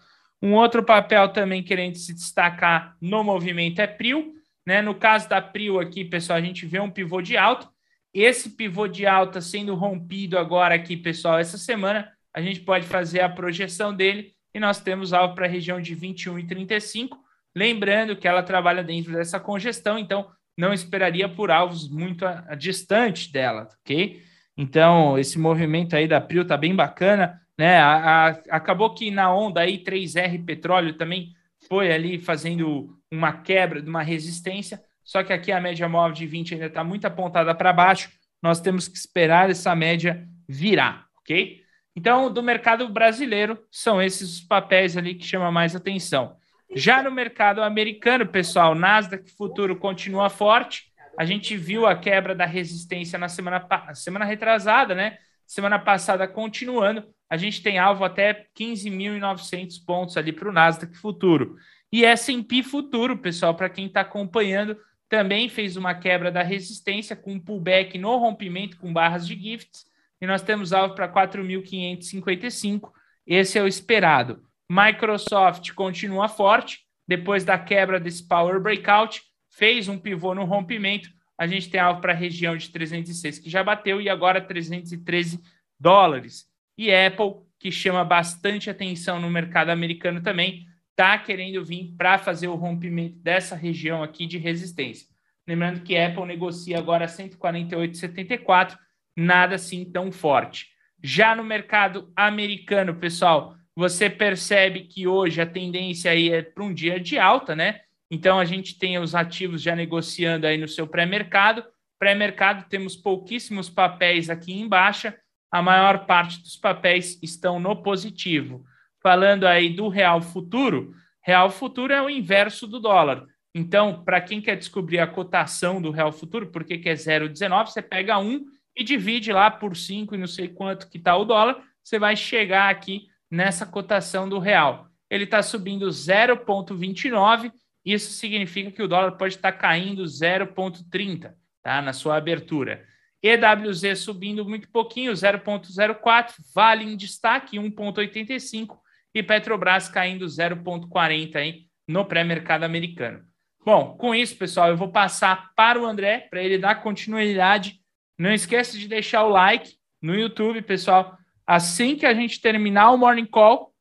[0.42, 4.34] Um outro papel também querendo se destacar no movimento é Prio.
[4.66, 4.82] Né?
[4.82, 7.70] No caso da Prio aqui, pessoal, a gente vê um pivô de alta.
[8.12, 13.22] Esse pivô de alta sendo rompido agora aqui, pessoal, essa semana, a gente pode fazer
[13.22, 17.10] a projeção dele e nós temos alvo para a região de 21,35.
[17.56, 22.26] Lembrando que ela trabalha dentro dessa congestão, então não esperaria por alvos muito
[22.58, 24.33] distantes dela, ok?
[24.58, 27.78] Então, esse movimento aí da Prio tá bem bacana, né?
[27.80, 31.34] A, a, acabou que na onda aí 3R Petróleo também
[31.68, 36.26] foi ali fazendo uma quebra de uma resistência, só que aqui a média móvel de
[36.26, 38.10] 20 ainda está muito apontada para baixo.
[38.42, 41.62] Nós temos que esperar essa média virar, ok?
[41.96, 46.36] Então, do mercado brasileiro, são esses os papéis ali que chamam mais atenção.
[46.76, 50.92] Já no mercado americano, pessoal, Nasdaq futuro continua forte.
[51.18, 55.18] A gente viu a quebra da resistência na semana, semana retrasada, né?
[55.46, 57.04] Semana passada continuando.
[57.30, 61.58] A gente tem alvo até 15.900 pontos ali para o Nasdaq futuro.
[61.92, 67.34] E S&P futuro, pessoal, para quem está acompanhando, também fez uma quebra da resistência com
[67.34, 69.86] um pullback no rompimento com barras de gifts.
[70.20, 72.92] E nós temos alvo para 4.555.
[73.28, 74.42] Esse é o esperado.
[74.70, 79.22] Microsoft continua forte depois da quebra desse power breakout,
[79.56, 81.10] fez um pivô no rompimento.
[81.38, 85.40] A gente tem alvo para a região de 306 que já bateu e agora 313
[85.80, 86.46] dólares.
[86.78, 92.48] E Apple, que chama bastante atenção no mercado americano também, está querendo vir para fazer
[92.48, 95.08] o rompimento dessa região aqui de resistência.
[95.48, 98.78] Lembrando que Apple negocia agora 148,74,
[99.16, 100.68] nada assim tão forte.
[101.02, 106.74] Já no mercado americano, pessoal, você percebe que hoje a tendência aí é para um
[106.74, 107.82] dia de alta, né?
[108.10, 111.64] Então a gente tem os ativos já negociando aí no seu pré-mercado.
[112.00, 115.18] Pré-mercado temos pouquíssimos papéis aqui em baixa,
[115.52, 118.66] a maior parte dos papéis estão no positivo.
[119.02, 123.26] Falando aí do real futuro, real futuro é o inverso do dólar.
[123.54, 127.82] Então, para quem quer descobrir a cotação do real futuro, por que, é 0,19, você
[127.82, 128.46] pega um
[128.76, 132.16] e divide lá por 5 e não sei quanto que está o dólar, você vai
[132.16, 134.88] chegar aqui nessa cotação do real.
[135.10, 137.52] Ele está subindo 0,29,
[137.86, 141.82] isso significa que o dólar pode estar caindo 0,30 tá?
[141.82, 142.86] na sua abertura.
[143.22, 148.78] EWZ subindo muito pouquinho, 0,04, Vale em destaque, 1,85
[149.16, 153.24] e Petrobras caindo 0,40 aí no pré-mercado americano.
[153.66, 157.80] Bom, com isso, pessoal, eu vou passar para o André para ele dar continuidade.
[158.18, 161.18] Não esqueça de deixar o like no YouTube, pessoal.
[161.48, 163.74] Assim que a gente terminar o Morning Call,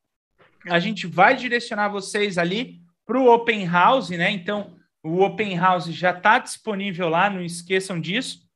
[0.69, 2.82] a gente vai direcionar vocês ali
[3.13, 4.31] para o Open House, né?
[4.31, 8.49] Então, o Open House já está disponível lá, não esqueçam disso.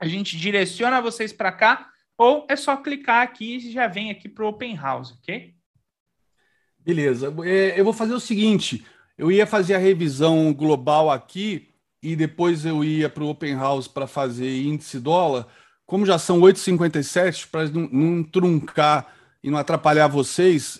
[0.00, 4.30] A gente direciona vocês para cá, ou é só clicar aqui e já vem aqui
[4.30, 5.54] para o Open House, ok?
[6.78, 7.34] Beleza.
[7.44, 8.82] É, eu vou fazer o seguinte:
[9.18, 11.68] eu ia fazer a revisão global aqui
[12.02, 15.46] e depois eu ia para o Open House para fazer índice dólar.
[15.84, 19.06] Como já são 8h57, para não, não, truncar
[19.42, 20.78] e não atrapalhar vocês,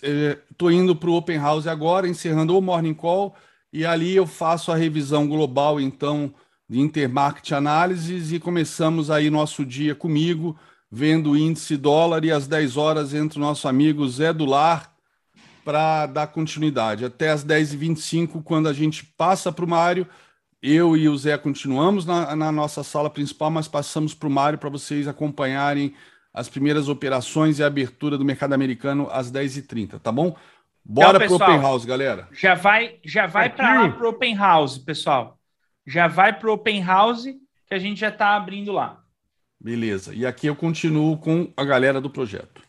[0.49, 3.35] estou é, indo para o Open House agora, encerrando o Morning Call,
[3.71, 6.33] e ali eu faço a revisão global, então,
[6.69, 10.57] de Intermarket Análises, e começamos aí nosso dia comigo,
[10.89, 14.93] vendo o índice dólar, e às 10 horas entra o nosso amigo Zé Dular
[15.65, 17.03] para dar continuidade.
[17.03, 20.07] Até às 10h25, quando a gente passa para o Mário,
[20.61, 24.57] eu e o Zé continuamos na, na nossa sala principal, mas passamos para o Mário
[24.57, 25.93] para vocês acompanharem
[26.33, 30.35] as primeiras operações e a abertura do mercado americano às 10h30, tá bom?
[30.83, 32.27] Bora então, para o Open House, galera.
[32.31, 35.39] Já vai, já vai para lá para o Open House, pessoal.
[35.85, 37.25] Já vai para o Open House
[37.67, 39.01] que a gente já está abrindo lá.
[39.59, 40.13] Beleza.
[40.13, 42.62] E aqui eu continuo com a galera do projeto.